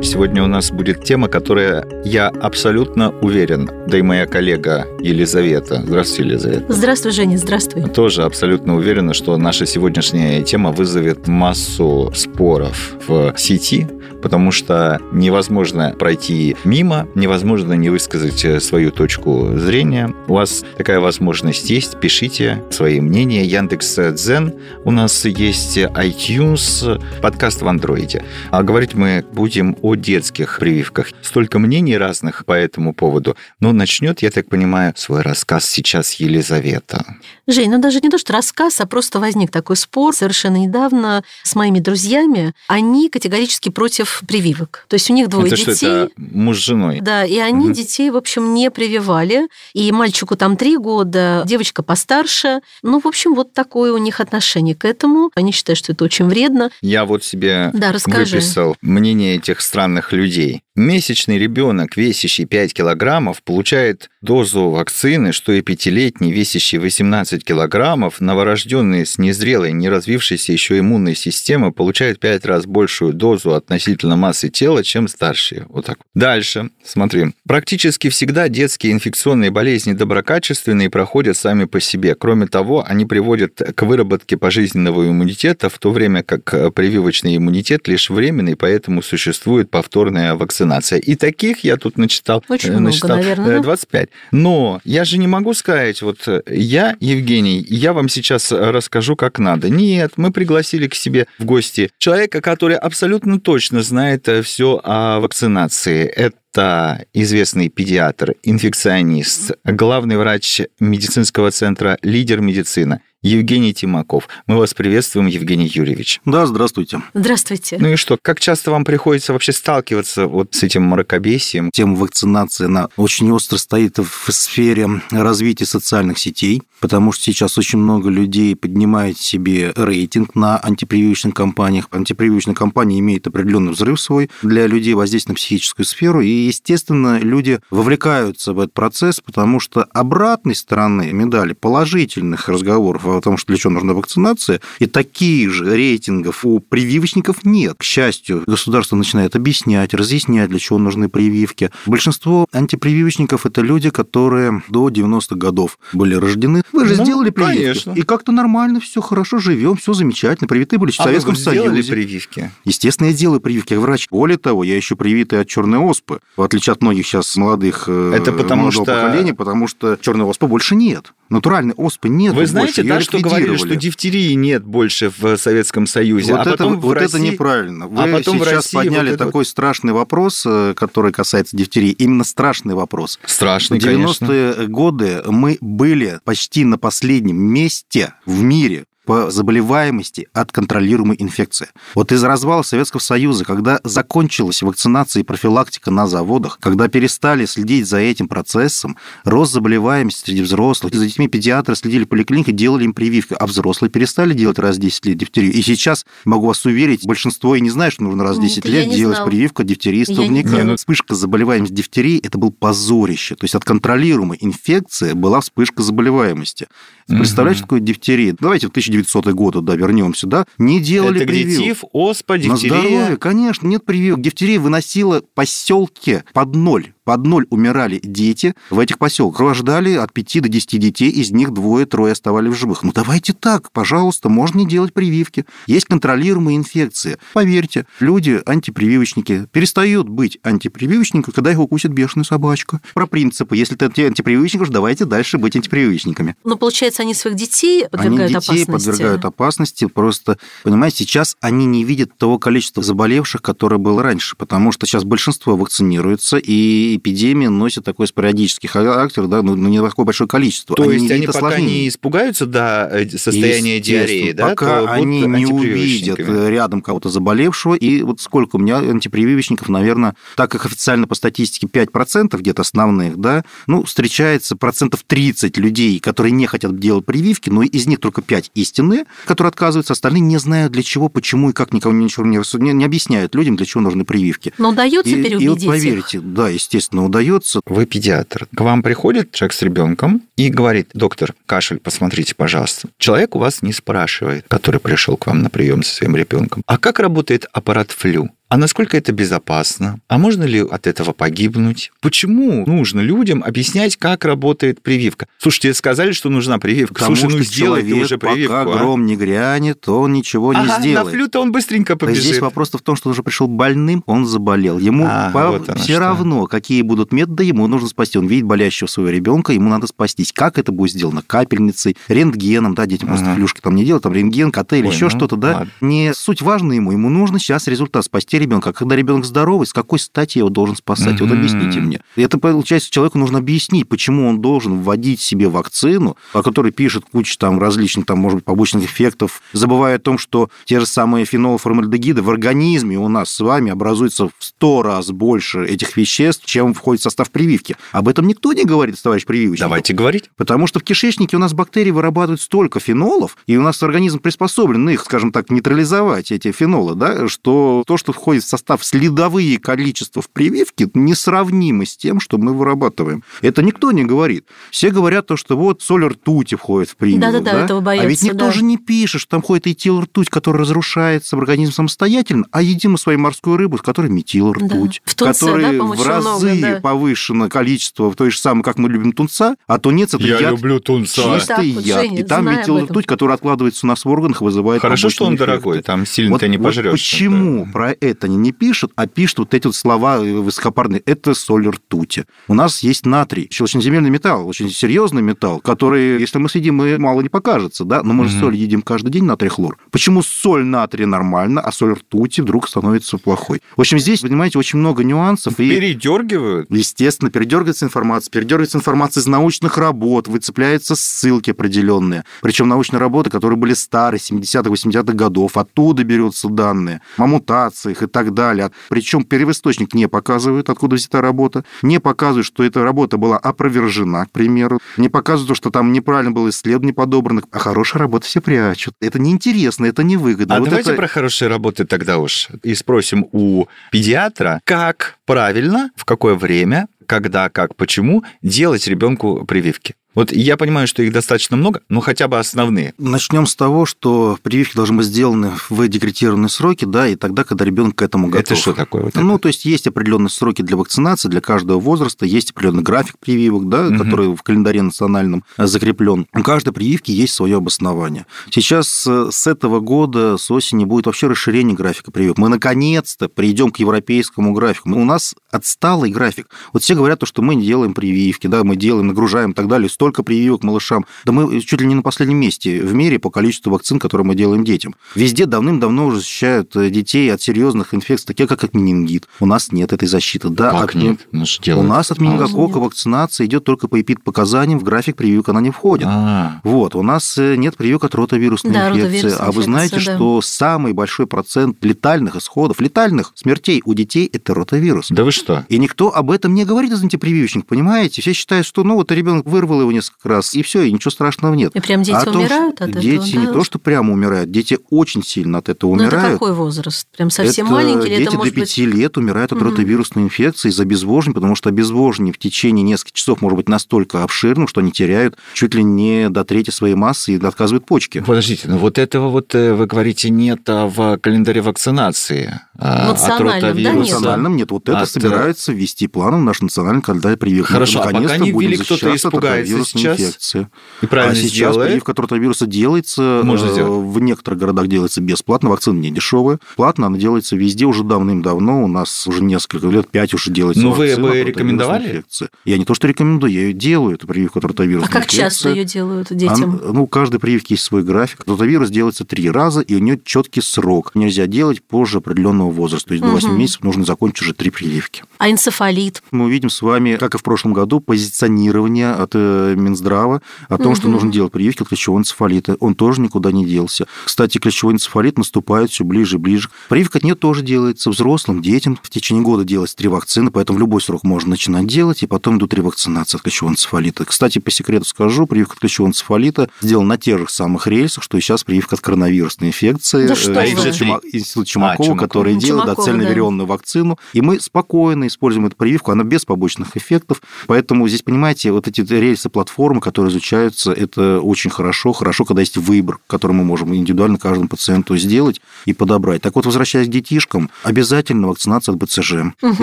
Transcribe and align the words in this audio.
Сегодня 0.00 0.42
у 0.44 0.46
нас 0.46 0.70
будет 0.70 1.04
тема, 1.04 1.28
которая, 1.28 1.84
я 2.04 2.28
абсолютно 2.28 3.10
уверен, 3.20 3.68
да 3.88 3.98
и 3.98 4.02
моя 4.02 4.26
коллега 4.26 4.86
Елизавета, 5.00 5.82
здравствуйте, 5.84 6.22
Елизавета, 6.22 6.72
Здравствуй, 6.72 7.12
Женя, 7.12 7.36
здравствуй. 7.36 7.82
тоже 7.90 8.22
абсолютно 8.22 8.76
уверена, 8.76 9.12
что 9.12 9.36
наша 9.36 9.66
сегодняшняя 9.66 10.42
тема 10.42 10.70
вызовет 10.70 11.26
массу 11.26 12.12
споров 12.14 12.94
в 13.06 13.34
сети, 13.36 13.86
потому 14.22 14.50
что 14.50 15.00
невозможно 15.12 15.94
пройти 15.98 16.56
мимо, 16.64 17.08
невозможно 17.14 17.74
не 17.74 17.88
высказать 17.90 18.44
э, 18.44 18.60
свою 18.60 18.90
точку 18.90 19.50
зрения. 19.56 20.12
У 20.26 20.34
вас 20.34 20.64
такая 20.76 20.98
возможность 21.00 21.70
есть, 21.70 22.00
пишите 22.00 22.64
свои 22.70 23.00
мнения. 23.00 23.44
Яндекс 23.44 23.96
Дзен, 24.14 24.54
у 24.84 24.90
нас 24.90 25.24
есть 25.24 25.78
iTunes, 25.78 27.00
подкаст 27.22 27.62
в 27.62 27.68
андроиде. 27.68 28.24
А 28.50 28.62
говорить 28.64 28.94
мы 28.94 29.24
будем 29.32 29.76
о 29.82 29.87
детских 29.94 30.58
прививках. 30.58 31.08
Столько 31.22 31.58
мнений 31.58 31.96
разных 31.96 32.44
по 32.44 32.52
этому 32.52 32.92
поводу. 32.94 33.36
Но 33.60 33.72
начнет, 33.72 34.22
я 34.22 34.30
так 34.30 34.48
понимаю, 34.48 34.92
свой 34.96 35.22
рассказ 35.22 35.64
сейчас 35.68 36.14
Елизавета. 36.14 37.04
Жень, 37.46 37.70
ну 37.70 37.78
даже 37.78 38.00
не 38.00 38.10
то, 38.10 38.18
что 38.18 38.32
рассказ, 38.32 38.80
а 38.80 38.86
просто 38.86 39.20
возник 39.20 39.50
такой 39.50 39.76
спор 39.76 40.14
совершенно 40.14 40.56
недавно 40.56 41.24
с 41.42 41.54
моими 41.54 41.78
друзьями. 41.80 42.52
Они 42.66 43.08
категорически 43.08 43.68
против 43.70 44.22
прививок. 44.26 44.84
То 44.88 44.94
есть 44.94 45.10
у 45.10 45.14
них 45.14 45.28
двое 45.28 45.46
это 45.48 45.56
детей. 45.56 45.74
что, 45.74 45.86
это 45.86 46.10
муж 46.16 46.58
с 46.58 46.64
женой? 46.64 47.00
Да, 47.00 47.24
и 47.24 47.38
они 47.38 47.66
Мгм. 47.66 47.72
детей, 47.72 48.10
в 48.10 48.16
общем, 48.16 48.54
не 48.54 48.70
прививали. 48.70 49.48
И 49.74 49.90
мальчику 49.92 50.36
там 50.36 50.56
три 50.56 50.76
года, 50.76 51.42
девочка 51.46 51.82
постарше. 51.82 52.60
Ну, 52.82 53.00
в 53.00 53.06
общем, 53.06 53.34
вот 53.34 53.52
такое 53.52 53.92
у 53.92 53.98
них 53.98 54.20
отношение 54.20 54.74
к 54.74 54.84
этому. 54.84 55.30
Они 55.34 55.52
считают, 55.52 55.78
что 55.78 55.92
это 55.92 56.04
очень 56.04 56.26
вредно. 56.26 56.70
Я 56.82 57.04
вот 57.04 57.24
себе 57.24 57.70
Да, 57.72 57.92
расскажи. 57.92 58.36
выписал 58.36 58.76
мнение 58.82 59.36
этих 59.36 59.60
странных 59.78 60.12
людей. 60.12 60.62
Месячный 60.74 61.38
ребенок, 61.38 61.96
весящий 61.96 62.46
5 62.46 62.74
килограммов, 62.74 63.44
получает 63.44 64.10
дозу 64.20 64.70
вакцины, 64.70 65.32
что 65.32 65.52
и 65.52 65.62
пятилетний, 65.62 66.32
весящий 66.32 66.78
18 66.78 67.44
килограммов, 67.44 68.20
новорожденный 68.20 69.06
с 69.06 69.18
незрелой, 69.18 69.72
не 69.72 69.88
развившейся 69.88 70.52
еще 70.52 70.78
иммунной 70.78 71.14
системой 71.14 71.72
получает 71.72 72.18
5 72.18 72.44
раз 72.44 72.66
большую 72.66 73.12
дозу 73.12 73.54
относительно 73.54 74.16
массы 74.16 74.48
тела, 74.48 74.82
чем 74.82 75.08
старшие. 75.08 75.66
Вот 75.68 75.86
так. 75.86 75.98
Дальше. 76.14 76.70
Смотри. 76.84 77.26
Практически 77.46 78.08
всегда 78.08 78.48
детские 78.48 78.92
инфекционные 78.92 79.50
болезни 79.50 79.92
доброкачественные 79.92 80.90
проходят 80.90 81.36
сами 81.36 81.64
по 81.64 81.80
себе. 81.80 82.14
Кроме 82.14 82.46
того, 82.46 82.84
они 82.86 83.06
приводят 83.06 83.60
к 83.74 83.82
выработке 83.82 84.36
пожизненного 84.36 85.08
иммунитета, 85.08 85.68
в 85.68 85.78
то 85.78 85.92
время 85.92 86.22
как 86.22 86.52
э, 86.54 86.70
прививочный 86.70 87.36
иммунитет 87.36 87.86
лишь 87.88 88.10
временный, 88.10 88.56
поэтому 88.56 89.02
существует 89.02 89.70
повторная 89.70 90.34
вакцинация. 90.34 90.98
И 90.98 91.14
таких 91.14 91.64
я 91.64 91.76
тут 91.76 91.98
начитал. 91.98 92.44
Очень 92.48 92.74
э, 92.74 92.78
начитал, 92.80 93.16
много, 93.16 93.22
наверное. 93.22 93.58
Э, 93.58 93.62
25 93.62 94.07
сказать. 94.08 94.32
Но 94.32 94.80
я 94.84 95.04
же 95.04 95.18
не 95.18 95.26
могу 95.26 95.54
сказать, 95.54 96.02
вот 96.02 96.26
э, 96.26 96.42
я, 96.46 96.96
Евгений, 97.00 97.64
я 97.68 97.92
вам 97.92 98.08
сейчас 98.08 98.52
расскажу, 98.52 99.16
как 99.16 99.38
надо. 99.38 99.68
Нет, 99.68 100.12
мы 100.16 100.32
пригласили 100.32 100.88
к 100.88 100.94
себе 100.94 101.26
в 101.38 101.44
гости 101.44 101.90
человека, 101.98 102.40
который 102.40 102.76
абсолютно 102.76 103.40
точно 103.40 103.82
знает 103.82 104.28
э, 104.28 104.42
все 104.42 104.80
о 104.84 105.20
вакцинации. 105.20 106.06
Это 106.06 106.36
это 106.58 107.04
известный 107.12 107.68
педиатр, 107.68 108.34
инфекционист, 108.42 109.52
главный 109.64 110.16
врач 110.16 110.62
медицинского 110.80 111.50
центра 111.50 111.98
«Лидер 112.02 112.40
медицины. 112.40 113.00
Евгений 113.22 113.74
Тимаков. 113.74 114.28
Мы 114.46 114.58
вас 114.58 114.74
приветствуем, 114.74 115.26
Евгений 115.26 115.66
Юрьевич. 115.66 116.20
Да, 116.24 116.46
здравствуйте. 116.46 117.02
Здравствуйте. 117.14 117.76
Ну 117.80 117.88
и 117.88 117.96
что, 117.96 118.16
как 118.22 118.38
часто 118.38 118.70
вам 118.70 118.84
приходится 118.84 119.32
вообще 119.32 119.50
сталкиваться 119.50 120.28
вот 120.28 120.54
с 120.54 120.62
этим 120.62 120.84
мракобесием? 120.84 121.72
Тема 121.72 121.96
вакцинации, 121.96 122.66
она 122.66 122.88
очень 122.96 123.32
остро 123.32 123.56
стоит 123.56 123.98
в 123.98 124.30
сфере 124.30 124.88
развития 125.10 125.66
социальных 125.66 126.20
сетей, 126.20 126.62
потому 126.78 127.10
что 127.10 127.24
сейчас 127.24 127.58
очень 127.58 127.80
много 127.80 128.08
людей 128.08 128.54
поднимает 128.54 129.18
себе 129.18 129.72
рейтинг 129.74 130.36
на 130.36 130.56
антипрививочных 130.56 131.34
кампаниях. 131.34 131.88
Антипрививочные 131.90 132.54
кампании 132.54 133.00
имеют 133.00 133.26
определенный 133.26 133.72
взрыв 133.72 134.00
свой 134.00 134.30
для 134.42 134.68
людей, 134.68 134.94
воздействует 134.94 135.30
на 135.30 135.34
психическую 135.40 135.86
сферу, 135.86 136.20
и, 136.20 136.28
естественно, 136.28 137.18
люди 137.18 137.58
вовлекаются 137.72 138.52
в 138.52 138.60
этот 138.60 138.74
процесс, 138.74 139.18
потому 139.18 139.58
что 139.58 139.82
обратной 139.92 140.54
стороны 140.54 141.10
медали 141.12 141.52
положительных 141.52 142.48
разговоров 142.48 143.07
о 143.16 143.20
том, 143.20 143.36
что 143.38 143.48
для 143.52 143.56
чего 143.58 143.72
нужна 143.72 143.94
вакцинация, 143.94 144.60
и 144.78 144.86
таких 144.86 145.50
же 145.52 145.74
рейтингов 145.74 146.44
у 146.44 146.60
прививочников 146.60 147.44
нет. 147.44 147.76
К 147.78 147.82
счастью, 147.82 148.44
государство 148.46 148.96
начинает 148.96 149.36
объяснять, 149.36 149.94
разъяснять, 149.94 150.50
для 150.50 150.58
чего 150.58 150.78
нужны 150.78 151.08
прививки. 151.08 151.70
Большинство 151.86 152.46
антипрививочников– 152.52 153.46
это 153.46 153.60
люди, 153.62 153.90
которые 153.90 154.62
до 154.68 154.88
90-х 154.88 155.36
годов 155.36 155.78
были 155.92 156.14
рождены. 156.14 156.62
Вы 156.72 156.86
же 156.86 156.96
Ну, 156.96 157.04
сделали 157.04 157.30
прививки. 157.30 157.56
конечно. 157.58 157.92
И 157.92 158.02
как-то 158.02 158.32
нормально, 158.32 158.80
все 158.80 159.00
хорошо, 159.00 159.38
живем, 159.38 159.76
все 159.76 159.92
замечательно. 159.94 160.46
Привиты 160.48 160.78
были 160.78 160.90
в 160.90 161.00
А 161.00 161.04
вы 161.04 161.08
Советском 161.08 161.36
сделали 161.36 161.68
Союзе. 161.82 161.92
прививки? 161.92 162.50
Естественно, 162.64 163.08
я 163.08 163.14
делаю 163.14 163.40
прививки, 163.40 163.72
я 163.72 163.80
врач. 163.80 164.06
Более 164.10 164.38
того, 164.38 164.64
я 164.64 164.76
еще 164.76 164.96
привитый 164.96 165.40
от 165.40 165.48
черной 165.48 165.78
оспы, 165.78 166.20
в 166.36 166.42
отличие 166.42 166.72
от 166.72 166.82
многих 166.82 167.06
сейчас 167.06 167.36
молодых 167.36 167.84
э, 167.88 168.12
Это 168.14 168.32
потому 168.32 168.62
молодого 168.64 168.84
что- 168.84 168.94
поколения, 169.02 169.34
потому 169.34 169.66
что 169.66 169.96
черной 170.00 170.26
оспы 170.26 170.46
больше 170.46 170.76
нет. 170.76 171.12
Натуральной 171.30 171.74
оспы 171.74 172.08
нет. 172.08 172.34
Вы 172.34 172.46
знаете, 172.46 172.82
больше, 172.82 172.88
да, 172.88 172.97
её 172.98 173.08
что 173.08 173.18
говорили, 173.20 173.56
что 173.56 173.76
дифтерии 173.76 174.32
нет 174.34 174.64
больше 174.64 175.12
в 175.16 175.36
Советском 175.36 175.86
Союзе, 175.86 176.32
Вот, 176.32 176.46
а 176.46 176.50
это, 176.50 176.66
вот 176.66 176.96
это 176.96 177.00
России- 177.16 177.30
неправильно. 177.30 177.86
Вы 177.88 178.02
а 178.02 178.06
потом 178.18 178.38
сейчас 178.38 178.52
России 178.52 178.76
подняли 178.76 179.10
вот 179.10 179.14
это 179.14 179.24
такой 179.26 179.44
страшный 179.44 179.92
вопрос, 179.92 180.44
э, 180.46 180.74
который 180.76 181.12
касается 181.12 181.56
дифтерии. 181.56 181.90
Именно 181.90 182.24
страшный 182.24 182.74
вопрос. 182.74 183.18
Страшный, 183.24 183.78
В 183.78 183.84
конечно. 183.84 184.26
90-е 184.26 184.66
годы 184.68 185.22
мы 185.26 185.58
были 185.60 186.20
почти 186.24 186.64
на 186.64 186.78
последнем 186.78 187.36
месте 187.36 188.14
в 188.26 188.42
мире 188.42 188.84
по 189.08 189.30
заболеваемости 189.30 190.28
от 190.34 190.52
контролируемой 190.52 191.16
инфекции. 191.18 191.68
Вот 191.94 192.12
из 192.12 192.22
развала 192.22 192.60
Советского 192.60 193.00
Союза, 193.00 193.46
когда 193.46 193.80
закончилась 193.82 194.60
вакцинация 194.60 195.22
и 195.22 195.24
профилактика 195.24 195.90
на 195.90 196.06
заводах, 196.06 196.58
когда 196.60 196.88
перестали 196.88 197.46
следить 197.46 197.86
за 197.86 198.00
этим 198.00 198.28
процессом, 198.28 198.98
рост 199.24 199.54
заболеваемости 199.54 200.26
среди 200.26 200.42
взрослых, 200.42 200.94
за 200.94 201.06
детьми 201.06 201.26
педиатры 201.26 201.74
следили 201.74 202.04
в 202.04 202.08
поликлинике, 202.08 202.52
делали 202.52 202.84
им 202.84 202.92
прививки, 202.92 203.32
а 203.32 203.46
взрослые 203.46 203.90
перестали 203.90 204.34
делать 204.34 204.58
раз 204.58 204.76
в 204.76 204.80
10 204.80 205.06
лет 205.06 205.16
дифтерию. 205.16 205.54
И 205.54 205.62
сейчас, 205.62 206.04
могу 206.26 206.46
вас 206.46 206.66
уверить, 206.66 207.06
большинство 207.06 207.56
и 207.56 207.62
не 207.62 207.70
знает, 207.70 207.94
что 207.94 208.02
нужно 208.02 208.24
раз 208.24 208.36
в 208.36 208.40
Нет, 208.40 208.50
10 208.50 208.64
я 208.66 208.70
лет 208.72 208.88
не 208.88 208.96
делать 208.96 209.16
знала. 209.16 209.30
прививку 209.30 209.62
дифтерии 209.62 210.00
не 210.00 210.04
столбняка. 210.04 210.48
знала. 210.50 210.76
Вспышка 210.76 211.14
заболеваемости 211.14 211.72
дифтерии– 211.72 212.20
это 212.22 212.36
был 212.36 212.52
позорище. 212.52 213.36
То 213.36 213.44
есть 213.44 213.54
от 213.54 213.64
контролируемой 213.64 214.36
инфекции 214.38 215.14
была 215.14 215.40
вспышка 215.40 215.82
заболеваемости. 215.82 216.66
Представляете, 217.08 217.58
что 217.58 217.66
такое 217.66 217.80
дифтерия? 217.80 218.36
Давайте 218.38 218.66
в 218.66 218.70
1900 218.70 219.26
годы, 219.28 219.60
да, 219.60 219.74
вернемся, 219.76 220.26
да? 220.26 220.44
Не 220.58 220.80
делали 220.80 221.20
Это 221.22 221.26
прививок. 221.28 221.64
тиф, 221.64 221.84
оспа, 221.92 222.34
На 222.36 222.56
здоровье, 222.56 222.90
дифтерия. 222.90 223.16
конечно, 223.16 223.66
нет 223.66 223.84
прививок. 223.84 224.20
Дифтерия 224.20 224.60
выносила 224.60 225.22
поселки 225.34 226.22
под 226.34 226.54
ноль. 226.54 226.92
Под 227.08 227.24
ноль 227.24 227.46
умирали 227.48 228.00
дети 228.04 228.54
в 228.68 228.78
этих 228.78 228.98
поселках. 228.98 229.40
Рождали 229.40 229.94
от 229.94 230.12
5 230.12 230.42
до 230.42 230.48
10 230.50 230.78
детей, 230.78 231.08
из 231.08 231.30
них 231.30 231.54
двое-трое 231.54 232.12
оставались 232.12 232.52
в 232.52 232.58
живых. 232.58 232.82
Ну 232.82 232.92
давайте 232.92 233.32
так, 233.32 233.72
пожалуйста, 233.72 234.28
можно 234.28 234.58
не 234.58 234.66
делать 234.66 234.92
прививки. 234.92 235.46
Есть 235.66 235.86
контролируемые 235.86 236.58
инфекции. 236.58 237.16
Поверьте, 237.32 237.86
люди, 237.98 238.42
антипрививочники, 238.44 239.46
перестают 239.50 240.06
быть 240.06 240.38
антипрививочниками, 240.42 241.32
когда 241.32 241.50
их 241.50 241.58
укусит 241.58 241.92
бешеная 241.92 242.24
собачка. 242.24 242.82
Про 242.92 243.06
принципы. 243.06 243.56
Если 243.56 243.74
ты 243.74 243.86
антипрививочник, 243.86 244.60
уж 244.60 244.68
давайте 244.68 245.06
дальше 245.06 245.38
быть 245.38 245.56
антипрививочниками. 245.56 246.36
Но 246.44 246.56
получается, 246.56 247.04
они 247.04 247.14
своих 247.14 247.38
детей 247.38 247.86
подвергают 247.90 248.20
они 248.20 248.34
детей 248.34 248.64
опасности. 248.64 248.70
подвергают 248.90 249.24
опасности. 249.24 249.86
Просто, 249.86 250.36
понимаете, 250.62 251.04
сейчас 251.04 251.38
они 251.40 251.64
не 251.64 251.84
видят 251.84 252.18
того 252.18 252.38
количества 252.38 252.82
заболевших, 252.82 253.40
которое 253.40 253.78
было 253.78 254.02
раньше, 254.02 254.36
потому 254.36 254.72
что 254.72 254.84
сейчас 254.84 255.04
большинство 255.04 255.56
вакцинируется, 255.56 256.36
и 256.36 256.97
эпидемии 256.98 257.46
носят 257.46 257.84
такой 257.84 258.06
спорадический 258.06 258.68
характер, 258.68 259.26
да, 259.26 259.42
ну, 259.42 259.54
ну, 259.56 259.68
не 259.68 259.80
такое 259.80 260.04
большое 260.04 260.28
количество. 260.28 260.76
То 260.76 260.90
есть 260.90 261.06
не 261.06 261.12
они 261.12 261.26
пока 261.26 261.38
осложнений. 261.38 261.72
не 261.72 261.88
испугаются 261.88 262.46
до 262.46 262.88
э, 262.92 263.08
состояния 263.10 263.80
диареи, 263.80 264.32
да? 264.32 264.48
Пока 264.48 264.92
они 264.92 265.22
не 265.22 265.46
увидят 265.46 266.18
э, 266.18 266.50
рядом 266.50 266.82
кого-то 266.82 267.08
заболевшего, 267.08 267.74
и 267.74 268.02
вот 268.02 268.20
сколько 268.20 268.56
у 268.56 268.58
меня 268.58 268.78
антипрививочников, 268.78 269.68
наверное, 269.68 270.14
так 270.36 270.50
как 270.50 270.66
официально 270.66 271.06
по 271.06 271.14
статистике 271.14 271.66
5% 271.66 272.36
где-то 272.36 272.62
основных, 272.62 273.16
да, 273.16 273.44
ну, 273.66 273.84
встречается 273.84 274.56
процентов 274.56 275.04
30 275.06 275.56
людей, 275.58 275.98
которые 276.00 276.32
не 276.32 276.46
хотят 276.46 276.78
делать 276.78 277.06
прививки, 277.06 277.50
но 277.50 277.62
из 277.62 277.86
них 277.86 278.00
только 278.00 278.22
5 278.22 278.50
истинные, 278.54 279.04
которые 279.24 279.50
отказываются, 279.50 279.92
остальные 279.92 280.20
не 280.20 280.38
знают 280.38 280.72
для 280.72 280.82
чего, 280.82 281.08
почему 281.08 281.50
и 281.50 281.52
как, 281.52 281.72
никого 281.72 281.94
ничего 281.94 282.26
не, 282.26 282.38
не, 282.38 282.72
не 282.72 282.84
объясняют 282.84 283.34
людям, 283.34 283.56
для 283.56 283.66
чего 283.66 283.82
нужны 283.82 284.04
прививки. 284.04 284.52
Но 284.58 284.70
удается 284.70 285.14
и, 285.14 285.22
переубедить 285.22 285.62
и 285.62 285.66
вот 285.66 285.74
поверьте, 285.74 286.18
их? 286.18 286.32
да, 286.32 286.48
естественно, 286.48 286.87
удается. 287.04 287.60
Вы 287.66 287.86
педиатр. 287.86 288.46
К 288.54 288.60
вам 288.60 288.82
приходит 288.82 289.32
человек 289.32 289.52
с 289.52 289.62
ребенком 289.62 290.22
и 290.36 290.48
говорит, 290.48 290.90
доктор, 290.94 291.34
кашель, 291.46 291.78
посмотрите, 291.78 292.34
пожалуйста. 292.34 292.88
Человек 292.98 293.36
у 293.36 293.38
вас 293.38 293.62
не 293.62 293.72
спрашивает, 293.72 294.44
который 294.48 294.80
пришел 294.80 295.16
к 295.16 295.26
вам 295.26 295.42
на 295.42 295.50
прием 295.50 295.82
со 295.82 295.94
своим 295.94 296.16
ребенком. 296.16 296.62
А 296.66 296.78
как 296.78 296.98
работает 296.98 297.46
аппарат 297.52 297.90
флю? 297.90 298.30
А 298.48 298.56
насколько 298.56 298.96
это 298.96 299.12
безопасно? 299.12 300.00
А 300.08 300.16
можно 300.16 300.44
ли 300.44 300.60
от 300.60 300.86
этого 300.86 301.12
погибнуть? 301.12 301.92
Почему 302.00 302.64
нужно 302.66 303.00
людям 303.00 303.42
объяснять, 303.44 303.96
как 303.98 304.24
работает 304.24 304.80
прививка? 304.80 305.26
Слушайте, 305.36 305.74
сказали, 305.74 306.12
что 306.12 306.30
нужна 306.30 306.58
прививка. 306.58 306.94
Потому 306.94 307.14
Слушай, 307.16 307.30
ну 307.36 307.42
что 307.42 307.52
сделай 307.52 307.82
ты 307.82 307.88
человек, 307.88 308.04
уже 308.06 308.16
прививку. 308.18 308.52
пока 308.54 308.62
а? 308.72 308.78
гром 308.78 309.04
не 309.04 309.16
грянет, 309.16 309.86
он 309.86 310.14
ничего 310.14 310.54
не 310.54 310.60
Ага, 310.60 310.80
сделает. 310.80 311.04
на 311.04 311.10
флю-то 311.12 311.40
он 311.40 311.52
быстренько 311.52 311.96
побежит. 311.96 312.24
Здесь 312.24 312.38
вопрос 312.40 312.70
в 312.70 312.80
том, 312.80 312.96
что 312.96 313.10
он 313.10 313.12
уже 313.12 313.22
пришел 313.22 313.48
больным, 313.48 314.02
он 314.06 314.24
заболел. 314.24 314.78
Ему 314.78 315.06
А, 315.06 315.30
по- 315.30 315.48
вот 315.50 315.68
все 315.78 315.92
что. 315.92 315.98
равно, 316.00 316.46
какие 316.46 316.80
будут 316.80 317.12
методы, 317.12 317.44
ему 317.44 317.66
нужно 317.66 317.88
спасти. 317.88 318.18
Он 318.18 318.26
видит 318.28 318.46
болящего 318.46 318.86
своего 318.86 319.10
ребенка, 319.10 319.52
ему 319.52 319.68
надо 319.68 319.86
спастись. 319.88 320.32
Как 320.32 320.56
это 320.58 320.72
будет 320.72 320.92
сделано? 320.92 321.22
Капельницей, 321.26 321.98
рентгеном, 322.08 322.74
да, 322.74 322.86
дети 322.86 323.04
просто 323.04 323.26
Ага. 323.26 323.34
флюшки 323.34 323.60
там 323.60 323.74
не 323.74 323.84
делают, 323.84 324.04
там 324.04 324.14
рентген, 324.14 324.50
КТ 324.52 324.72
или 324.72 324.86
Ой, 324.86 324.94
еще 324.94 325.04
ну, 325.04 325.10
что-то, 325.10 325.36
да. 325.36 325.48
ладно. 325.58 325.70
Не 325.82 326.14
суть 326.14 326.40
важна 326.40 326.72
ему, 326.74 326.92
ему 326.92 327.10
нужно 327.10 327.38
сейчас 327.38 327.66
результат 327.66 328.06
спасти 328.06 328.37
ребенка. 328.38 328.70
А 328.70 328.72
когда 328.72 328.96
ребенок 328.96 329.24
здоровый, 329.24 329.66
с 329.66 329.72
какой 329.72 329.98
стати 329.98 330.38
я 330.38 330.40
его 330.40 330.50
должен 330.50 330.76
спасать? 330.76 331.20
Вот 331.20 331.30
объясните 331.30 331.80
мне. 331.80 332.00
Это 332.16 332.38
получается, 332.38 332.90
человеку 332.90 333.18
нужно 333.18 333.38
объяснить, 333.38 333.88
почему 333.88 334.28
он 334.28 334.40
должен 334.40 334.80
вводить 334.80 335.20
себе 335.20 335.48
вакцину, 335.48 336.16
о 336.32 336.42
которой 336.42 336.72
пишет 336.72 337.04
куча 337.10 337.38
там 337.38 337.58
различных, 337.58 338.06
там, 338.06 338.18
может 338.18 338.36
быть, 338.36 338.44
побочных 338.44 338.84
эффектов, 338.84 339.42
забывая 339.52 339.96
о 339.96 339.98
том, 339.98 340.18
что 340.18 340.48
те 340.64 340.80
же 340.80 340.86
самые 340.86 341.24
фенолформальдегиды 341.24 342.22
в 342.22 342.30
организме 342.30 342.98
у 342.98 343.08
нас 343.08 343.30
с 343.30 343.40
вами 343.40 343.70
образуется 343.70 344.26
в 344.26 344.32
сто 344.38 344.82
раз 344.82 345.10
больше 345.10 345.64
этих 345.64 345.96
веществ, 345.96 346.44
чем 346.46 346.74
входит 346.74 347.00
в 347.00 347.04
состав 347.04 347.30
прививки. 347.30 347.76
Об 347.92 348.08
этом 348.08 348.26
никто 348.26 348.52
не 348.52 348.64
говорит, 348.64 349.00
товарищ 349.02 349.24
прививочник. 349.24 349.64
Давайте 349.64 349.94
говорить. 349.94 350.30
Потому 350.36 350.66
что 350.66 350.80
в 350.80 350.84
кишечнике 350.84 351.36
у 351.36 351.40
нас 351.40 351.52
бактерии 351.52 351.90
вырабатывают 351.90 352.40
столько 352.40 352.80
фенолов, 352.80 353.36
и 353.46 353.56
у 353.56 353.62
нас 353.62 353.82
организм 353.82 354.18
приспособлен 354.18 354.88
их, 354.88 355.02
скажем 355.02 355.32
так, 355.32 355.50
нейтрализовать, 355.50 356.32
эти 356.32 356.52
фенолы, 356.52 356.94
да, 356.94 357.28
что 357.28 357.82
то, 357.86 357.96
что 357.96 358.12
входит 358.12 358.27
в 358.36 358.48
состав 358.48 358.84
следовые 358.84 359.58
количества 359.58 360.22
в 360.22 360.28
прививке, 360.30 360.88
несравнимо 360.94 361.84
с 361.86 361.96
тем, 361.96 362.20
что 362.20 362.38
мы 362.38 362.52
вырабатываем. 362.54 363.24
Это 363.42 363.62
никто 363.62 363.90
не 363.92 364.04
говорит. 364.04 364.46
Все 364.70 364.90
говорят 364.90 365.26
то, 365.26 365.36
что 365.36 365.56
вот 365.56 365.82
соль 365.82 366.06
ртути 366.06 366.54
входит 366.54 366.90
в 366.90 366.96
прививку. 366.96 367.20
Да-да-да, 367.22 367.64
этого 367.64 367.78
А 367.90 367.94
ведь 367.94 368.02
боятся, 368.04 368.24
никто 368.26 368.38
да. 368.38 368.52
же 368.52 368.62
не 368.62 368.76
пишет, 368.76 369.20
что 369.22 369.30
там 369.30 369.42
входит 369.42 369.66
этилртуть, 369.66 370.28
которая 370.28 370.62
разрушается 370.62 371.36
в 371.36 371.40
организме 371.40 371.72
самостоятельно, 371.74 372.44
а 372.52 372.62
едим 372.62 372.92
мы 372.92 372.98
свою 372.98 373.18
морскую 373.18 373.56
рыбу, 373.56 373.78
с 373.78 373.82
которой 373.82 374.10
метилртуть, 374.10 375.02
Да. 375.04 375.10
В 375.10 375.14
тунце, 375.14 375.46
которой 375.46 375.78
да, 375.78 375.84
в 375.84 376.06
разы 376.06 376.54
много, 376.54 376.74
да. 376.74 376.80
повышено 376.80 377.48
количество 377.48 378.12
той 378.14 378.30
же 378.30 378.38
самой, 378.38 378.62
как 378.62 378.78
мы 378.78 378.88
любим 378.88 379.12
тунца, 379.12 379.56
а 379.66 379.78
тунец 379.78 380.14
это 380.14 380.24
яд 380.24 380.40
люблю 380.52 380.80
тунца. 380.80 381.38
Чистый 381.38 381.72
вот, 381.72 381.84
яд. 381.84 382.00
Женя, 382.02 382.20
и 382.20 382.22
там 382.22 382.48
этом. 382.48 382.60
метилртуть, 382.60 383.06
который 383.06 383.34
откладывается 383.34 383.86
у 383.86 383.88
нас 383.88 384.04
в 384.04 384.08
органах, 384.08 384.40
вызывает 384.40 384.82
Хорошо, 384.82 385.08
что 385.10 385.24
он 385.24 385.32
побочные 385.36 385.46
дорогой, 385.46 385.76
эффекты. 385.76 385.86
там 385.86 386.06
сильно 386.06 386.30
Вот- 386.32 386.40
ты 386.40 386.48
не 386.48 386.56
вот 386.56 386.64
пожрешь. 386.64 386.92
почему 386.92 387.66
про 387.72 387.92
это 388.00 388.17
они 388.24 388.36
не 388.36 388.52
пишут, 388.52 388.92
а 388.96 389.06
пишут 389.06 389.38
вот 389.38 389.54
эти 389.54 389.66
вот 389.66 389.76
слова 389.76 390.18
э, 390.18 390.32
высокопарные? 390.34 391.02
Это 391.06 391.34
соль 391.34 391.68
ртути. 391.68 392.24
У 392.48 392.54
нас 392.54 392.82
есть 392.82 393.06
натрий, 393.06 393.48
щелочноземельный 393.50 394.10
металл, 394.10 394.46
очень 394.48 394.70
серьезный 394.70 395.22
металл, 395.22 395.60
который, 395.60 396.20
если 396.20 396.38
мы 396.38 396.48
съедим, 396.48 396.82
и 396.82 396.96
мало 396.98 397.20
не 397.20 397.28
покажется, 397.28 397.84
да? 397.84 398.02
Но 398.02 398.12
мы 398.14 398.26
же 398.26 398.36
Мгм. 398.36 398.40
соль 398.40 398.56
едим 398.56 398.82
каждый 398.82 399.10
день, 399.10 399.24
натрий 399.24 399.48
хлор. 399.50 399.78
Почему 399.90 400.22
соль 400.22 400.64
натрия 400.64 401.06
нормально, 401.06 401.60
а 401.60 401.72
соль 401.72 401.94
ртути 401.94 402.40
вдруг 402.40 402.68
становится 402.68 403.18
плохой? 403.18 403.62
В 403.76 403.80
общем, 403.80 403.98
здесь, 403.98 404.20
понимаете, 404.20 404.58
очень 404.58 404.78
много 404.78 405.04
нюансов. 405.04 405.58
И... 405.60 405.68
Передергивают. 405.68 406.70
Естественно, 406.70 407.30
передергивается 407.30 407.84
информация, 407.84 408.30
передергивается 408.30 408.78
информация 408.78 409.20
из 409.20 409.26
научных 409.26 409.78
работ, 409.78 410.28
выцепляются 410.28 410.94
ссылки 410.96 411.50
определенные. 411.50 412.24
Причем 412.42 412.68
научные 412.68 413.00
работы, 413.00 413.30
которые 413.30 413.58
были 413.58 413.74
старые, 413.74 414.20
70-х, 414.20 414.70
80-х 414.70 415.12
годов, 415.12 415.56
оттуда 415.56 416.04
берутся 416.04 416.48
данные 416.48 417.00
о 417.16 417.26
мутациях 417.26 418.02
и 418.02 418.06
так 418.08 418.34
далее. 418.34 418.70
Причем 418.88 419.22
первоисточник 419.24 419.94
не 419.94 420.08
показывает, 420.08 420.68
откуда 420.70 420.96
взята 420.96 421.20
работа, 421.20 421.64
не 421.82 422.00
показывает, 422.00 422.46
что 422.46 422.64
эта 422.64 422.82
работа 422.82 423.16
была 423.16 423.38
опровержена, 423.38 424.24
к 424.26 424.30
примеру, 424.30 424.80
не 424.96 425.08
показывает, 425.08 425.56
что 425.56 425.70
там 425.70 425.92
неправильно 425.92 426.30
было 426.32 426.48
исследование 426.50 426.94
подобрано, 426.94 427.42
а 427.52 427.58
хорошая 427.58 428.00
работа 428.00 428.26
все 428.26 428.40
прячут. 428.40 428.94
Это 429.00 429.18
неинтересно, 429.18 429.86
это 429.86 430.02
невыгодно. 430.02 430.56
А 430.56 430.58
Вот 430.60 430.68
давайте 430.68 430.90
это- 430.90 430.96
про 430.96 431.06
хорошие 431.08 431.48
работы 431.48 431.84
тогда 431.84 432.18
уж 432.18 432.48
и 432.62 432.74
спросим 432.74 433.26
у 433.32 433.66
педиатра, 433.92 434.60
как 434.64 435.16
правильно, 435.26 435.90
в 435.96 436.04
какое 436.04 436.34
время, 436.34 436.88
когда, 437.06 437.48
как, 437.48 437.74
почему 437.76 438.24
делать 438.42 438.86
ребенку 438.86 439.44
прививки. 439.46 439.94
Вот 440.14 440.32
я 440.32 440.56
понимаю, 440.56 440.88
что 440.88 441.02
их 441.02 441.12
достаточно 441.12 441.56
много, 441.56 441.82
но 441.88 442.00
хотя 442.00 442.28
бы 442.28 442.38
основные. 442.38 442.94
Начнем 442.98 443.46
с 443.46 443.54
того, 443.54 443.86
что 443.86 444.38
прививки 444.42 444.74
должны 444.74 444.96
быть 444.96 445.06
сделаны 445.06 445.52
в 445.68 445.86
декретированные 445.86 446.48
сроки, 446.48 446.86
да, 446.86 447.06
и 447.06 447.14
тогда, 447.14 447.44
когда 447.44 447.64
ребенок 447.64 447.96
к 447.96 448.02
этому 448.02 448.28
готов. 448.28 448.40
Это 448.52 448.56
что 448.56 448.72
такое? 448.72 449.02
Вот 449.02 449.14
Ну, 449.14 449.34
это? 449.34 449.42
то 449.42 449.48
есть 449.48 449.64
есть 449.64 449.86
определенные 449.86 450.30
сроки 450.30 450.62
для 450.62 450.76
вакцинации 450.76 451.28
для 451.28 451.40
каждого 451.40 451.78
возраста, 451.78 452.24
есть 452.26 452.50
определенный 452.50 452.82
график 452.82 453.18
прививок, 453.18 453.68
да, 453.68 453.82
Мгм. 453.84 453.98
который 453.98 454.34
в 454.34 454.42
календаре 454.42 454.82
национальном 454.82 455.44
закреплен. 455.58 456.26
У 456.34 456.42
каждой 456.42 456.72
прививки 456.72 457.10
есть 457.10 457.34
свое 457.34 457.58
обоснование. 457.58 458.26
Сейчас 458.50 459.06
э, 459.06 459.28
с 459.30 459.46
этого 459.46 459.80
года, 459.80 460.36
с 460.38 460.50
осени, 460.50 460.84
будет 460.84 461.06
вообще 461.06 461.26
расширение 461.28 461.76
графика 461.76 462.10
прививок. 462.10 462.38
Мы 462.38 462.48
наконец-то 462.48 463.28
придем 463.28 463.70
к 463.70 463.78
европейскому 463.78 464.52
графику. 464.52 464.90
У 464.90 465.04
нас 465.04 465.34
отсталый 465.50 466.10
график. 466.10 466.48
Вот 466.72 466.82
все 466.82 466.94
говорят, 466.94 467.20
то, 467.20 467.26
что 467.26 467.42
мы 467.42 467.54
не 467.54 467.66
делаем 467.66 467.94
прививки, 467.94 468.46
да, 468.46 468.64
мы 468.64 468.74
делаем, 468.76 469.06
нагружаем 469.08 469.50
и 469.52 469.54
так 469.54 469.68
далее, 469.68 469.88
столько 470.08 470.22
прививок 470.22 470.64
малышам. 470.64 471.04
Да 471.26 471.32
мы 471.32 471.60
чуть 471.60 471.80
ли 471.82 471.86
не 471.86 471.94
на 471.94 472.00
последнем 472.02 472.38
месте 472.38 472.80
в 472.80 472.94
мире 472.94 473.18
по 473.18 473.28
количеству 473.30 473.70
вакцин, 473.72 473.98
которые 473.98 474.26
мы 474.26 474.34
делаем 474.34 474.64
детям. 474.64 474.94
Везде 475.14 475.44
давным-давно 475.44 476.06
уже 476.06 476.18
защищают 476.20 476.74
э, 476.76 476.88
детей 476.88 477.30
от 477.32 477.42
серьезных 477.42 477.92
инфекций, 477.92 478.26
таких 478.26 478.48
как 478.48 478.72
менингит. 478.72 479.28
У 479.40 479.44
нас 479.46 479.70
нет 479.70 479.92
этой 479.92 480.08
защиты. 480.08 480.48
Да, 480.48 480.70
Как 480.70 480.90
от- 480.90 480.94
нет? 480.94 481.18
Ну, 481.32 481.44
что 481.44 481.76
У 481.76 481.82
нас 481.82 482.10
от 482.10 482.18
А, 482.18 482.22
менингококка 482.22 482.78
вакцинация 482.78 483.46
идет 483.46 483.64
только 483.64 483.86
по 483.88 484.00
эпид-показаниям, 484.00 484.78
в 484.78 484.82
график 484.82 485.16
прививок 485.16 485.50
она 485.50 485.60
не 485.60 485.70
входит. 485.70 486.06
а, 486.10 486.60
Вот, 486.64 486.94
у 486.94 487.02
нас 487.02 487.36
э, 487.36 487.56
нет 487.56 487.76
прививок 487.76 488.04
от 488.04 488.14
ротовирусной 488.14 488.72
Да, 488.72 488.88
инфекции. 488.88 489.04
ротовирусная 489.26 489.46
А 489.46 489.52
вы 489.52 489.62
знаете, 489.62 489.96
да. 489.96 490.00
что 490.16 490.40
самый 490.40 490.92
большой 490.94 491.26
процент 491.26 491.84
летальных 491.84 492.36
исходов, 492.36 492.80
летальных 492.80 493.32
смертей 493.34 493.82
у 493.84 493.92
детей– 493.92 494.28
это 494.32 494.54
ротовирус. 494.54 495.08
да 495.10 495.24
вы 495.24 495.32
что? 495.32 495.66
И 495.68 495.78
никто 495.78 496.14
об 496.14 496.30
этом 496.30 496.54
не 496.54 496.64
говорит 496.64 496.92
из 496.92 497.02
антипрививочников, 497.02 497.66
понимаете? 497.68 498.22
Все 498.22 498.32
считают, 498.32 498.66
что 498.66 498.84
ну 498.84 498.94
вот 498.94 499.12
ребенок 499.12 499.44
вырвал 499.46 499.80
его 499.82 499.87
несколько 499.90 500.28
раз, 500.28 500.54
и 500.54 500.62
все, 500.62 500.82
и 500.82 500.92
ничего 500.92 501.10
страшного 501.10 501.54
нет. 501.54 501.74
И 501.74 501.80
прям 501.80 502.02
дети 502.02 502.16
А 502.16 502.24
то, 502.24 502.30
умирают 502.38 502.80
от 502.80 502.88
этого? 502.88 503.02
Дети 503.02 503.36
не 503.36 503.46
да? 503.46 503.52
то, 503.52 503.64
что 503.64 503.78
прямо 503.78 504.12
умирают, 504.12 504.50
дети 504.50 504.78
очень 504.90 505.22
сильно 505.22 505.58
от 505.58 505.68
этого 505.68 505.94
Ну, 505.94 506.02
это 506.02 506.14
умирают. 506.14 506.32
какой 506.34 506.52
возраст? 506.52 507.06
Прям 507.16 507.30
совсем 507.30 507.66
Это 507.66 507.74
маленький? 507.74 508.06
Или 508.08 508.16
дети 508.18 508.28
это 508.28 508.36
может 508.36 508.54
до 508.54 508.60
быть... 508.60 508.74
5 508.76 508.86
лет 508.86 509.16
умирают 509.16 509.52
от 509.52 509.60
Мгм. 509.60 509.70
ротовирусной 509.70 510.24
инфекции 510.24 510.68
из 510.70 510.78
обезвоживания, 510.80 511.34
потому 511.34 511.54
что 511.54 511.68
обезвоживание 511.68 512.32
в 512.32 512.38
течение 512.38 512.82
нескольких 512.82 513.14
часов 513.14 513.40
может 513.42 513.56
быть 513.56 513.68
настолько 513.68 514.22
обширным, 514.22 514.68
что 514.68 514.80
они 514.80 514.92
теряют 514.92 515.36
чуть 515.54 515.74
ли 515.74 515.82
не 515.82 516.28
до 516.30 516.44
трети 516.44 516.70
своей 516.70 516.94
массы 516.94 517.34
и 517.34 517.44
отказывают 517.44 517.86
почки. 517.86 518.20
Подождите, 518.20 518.68
ну 518.68 518.78
вот 518.78 518.98
этого 518.98 519.28
вот 519.28 519.54
э, 519.54 519.74
вы 519.74 519.86
говорите 519.86 520.30
нет 520.30 520.60
а, 520.68 520.86
в 520.86 521.18
календаре 521.18 521.60
вакцинации. 521.60 522.60
а, 522.78 523.10
от 523.10 523.18
Национальном, 523.20 523.60
да, 523.82 524.36
нет? 524.36 524.48
нет. 524.58 524.70
Вот 524.70 524.88
это 524.88 524.98
От, 524.98 525.08
э, 525.08 525.10
собирается 525.10 525.72
ввести 525.72 526.06
планом 526.06 526.42
в 526.42 526.44
наш 526.44 526.60
национальный 526.60 527.02
календарь 527.02 527.36
прививок. 527.36 527.68
Хорошо, 527.68 528.00
а 528.02 528.10
пока 528.12 528.36
не 528.36 528.52
ввели, 528.52 528.76
кто-то 528.76 529.14
испугается 529.14 529.77
ротовирусной 529.78 530.02
сейчас 530.02 530.20
инфекции. 530.20 530.68
И 531.02 531.06
правильно 531.06 531.32
а 531.32 531.36
сейчас 531.42 531.50
сделает. 531.74 531.88
прививка 531.88 532.12
от 532.12 532.18
ротавируса 532.20 532.66
делается, 532.66 533.40
Можно 533.44 533.66
э, 533.66 533.72
сделать. 533.72 534.06
в 534.14 534.20
некоторых 534.20 534.58
городах 534.60 534.86
делается 534.88 535.20
бесплатно, 535.20 535.70
вакцина 535.70 535.98
не 535.98 536.10
дешевая. 536.10 536.58
Платно 536.76 537.06
она 537.06 537.18
делается 537.18 537.56
везде 537.56 537.84
уже 537.86 538.04
давным-давно, 538.04 538.84
у 538.84 538.88
нас 538.88 539.26
уже 539.26 539.42
несколько 539.42 539.86
лет, 539.88 540.08
пять 540.10 540.34
уже 540.34 540.50
делается 540.50 540.82
Ну, 540.82 540.90
вы 540.92 541.06
вакцина 541.06 541.22
бы 541.22 541.28
от 541.28 541.34
ротавирусной 541.34 541.52
рекомендовали? 541.52 542.06
инфекции. 542.08 542.48
Я 542.64 542.78
не 542.78 542.84
то, 542.84 542.94
что 542.94 543.06
рекомендую, 543.08 543.52
я 543.52 543.60
ее 543.62 543.72
делаю, 543.72 544.14
эту 544.14 544.26
прививку 544.26 544.58
от 544.58 544.64
А 544.64 544.68
ротавирусной 544.68 545.08
как 545.12 545.22
инфекции. 545.24 545.38
часто 545.38 545.68
ее 545.70 545.84
делают 545.84 546.28
детям? 546.30 546.70
Ан- 546.74 546.80
ну, 546.94 547.02
у 547.04 547.06
каждой 547.06 547.40
прививки 547.40 547.72
есть 547.72 547.84
свой 547.84 548.02
график. 548.02 548.42
Ротавирус 548.46 548.90
делается 548.90 549.24
три 549.24 549.50
раза, 549.50 549.80
и 549.80 549.94
у 549.94 549.98
нее 549.98 550.20
четкий 550.24 550.60
срок. 550.60 551.12
Нельзя 551.14 551.46
делать 551.46 551.82
позже 551.82 552.18
определенного 552.18 552.70
возраста. 552.70 553.08
То 553.08 553.14
есть 553.14 553.24
до 553.24 553.30
8 553.30 553.48
Мгм. 553.50 553.58
месяцев 553.58 553.82
нужно 553.82 554.04
закончить 554.04 554.42
уже 554.42 554.54
три 554.54 554.70
прививки. 554.70 555.24
А 555.38 555.50
энцефалит? 555.50 556.22
Мы 556.30 556.46
увидим 556.46 556.70
с 556.70 556.82
вами, 556.82 557.16
как 557.16 557.34
и 557.34 557.38
в 557.38 557.42
прошлом 557.42 557.72
году, 557.72 558.00
позиционирование 558.00 559.12
от 559.12 559.30
э, 559.34 559.67
Минздрава 559.76 560.42
о 560.68 560.78
том, 560.78 560.94
что 560.94 561.08
нужно 561.08 561.30
делать 561.32 561.52
прививки 561.52 561.82
от 561.82 561.88
клещевого 561.88 562.20
энцефалита. 562.20 562.76
Он 562.80 562.94
тоже 562.94 563.20
никуда 563.20 563.52
не 563.52 563.64
делся. 563.64 564.06
Кстати, 564.24 564.58
клещевой 564.58 564.94
энцефалит 564.94 565.38
наступает 565.38 565.90
все 565.90 566.04
ближе 566.04 566.36
и 566.36 566.38
ближе. 566.38 566.68
Прививка 566.88 567.18
от 567.18 567.24
нее 567.24 567.34
тоже 567.34 567.62
делается 567.62 568.10
взрослым, 568.10 568.62
детям. 568.62 568.98
В 569.02 569.10
течение 569.10 569.42
года 569.44 569.64
делается 569.64 569.96
три 569.96 570.08
вакцины, 570.08 570.50
поэтому 570.50 570.78
в 570.78 570.80
любой 570.80 571.00
срок 571.00 571.24
можно 571.24 571.50
начинать 571.50 571.86
делать, 571.86 572.22
и 572.22 572.26
потом 572.26 572.58
идут 572.58 572.70
три 572.70 572.82
вакцинации 572.82 573.36
от 573.36 573.42
клещевого 573.42 573.72
энцефалита. 573.72 574.24
Кстати, 574.24 574.58
по 574.58 574.70
секрету 574.70 575.04
скажу, 575.04 575.46
прививка 575.46 575.74
от 575.74 575.80
клещевого 575.80 576.10
энцефалита 576.10 576.68
сделана 576.80 577.08
на 577.08 577.18
тех 577.18 577.38
же 577.38 577.46
самых 577.48 577.86
рельсах, 577.86 578.22
что 578.24 578.36
и 578.38 578.40
сейчас 578.40 578.64
прививка 578.64 578.94
от 578.96 579.00
коронавирусной 579.00 579.68
инфекции. 579.68 580.26
Да 580.26 580.34
что 580.34 580.52
Э. 580.58 580.68
Институт 580.70 580.94
Чума- 581.00 581.20
Институт 581.32 581.66
Чумакова, 581.66 582.06
Чумакова. 582.06 582.26
который 582.26 582.54
Ну, 582.54 582.60
делает 582.60 582.86
да, 582.86 582.94
цельноверенную 582.94 583.66
вакцину. 583.66 584.18
И 584.32 584.40
мы 584.40 584.60
спокойно 584.60 585.26
используем 585.26 585.66
эту 585.66 585.76
прививку, 585.76 586.10
она 586.10 586.24
без 586.24 586.44
побочных 586.44 586.96
эффектов. 586.96 587.40
Поэтому 587.66 588.06
здесь, 588.08 588.22
понимаете, 588.22 588.72
вот 588.72 588.88
эти 588.88 589.00
рельсы 589.00 589.48
платформы, 589.58 590.00
которые 590.00 590.30
изучаются, 590.30 590.92
это 590.92 591.40
очень 591.40 591.68
хорошо. 591.68 592.12
Хорошо, 592.12 592.44
когда 592.44 592.62
есть 592.62 592.76
выбор, 592.76 593.18
который 593.26 593.54
мы 593.54 593.64
можем 593.64 593.92
индивидуально 593.92 594.38
каждому 594.38 594.68
пациенту 594.68 595.16
сделать 595.16 595.60
и 595.84 595.92
подобрать. 595.92 596.42
Так 596.42 596.54
вот, 596.54 596.64
возвращаясь 596.64 597.08
к 597.08 597.10
детишкам, 597.10 597.68
обязательно 597.82 598.46
вакцинация 598.46 598.92
от 598.92 599.02
БЦЖ. 599.02 599.32
И 599.80 599.82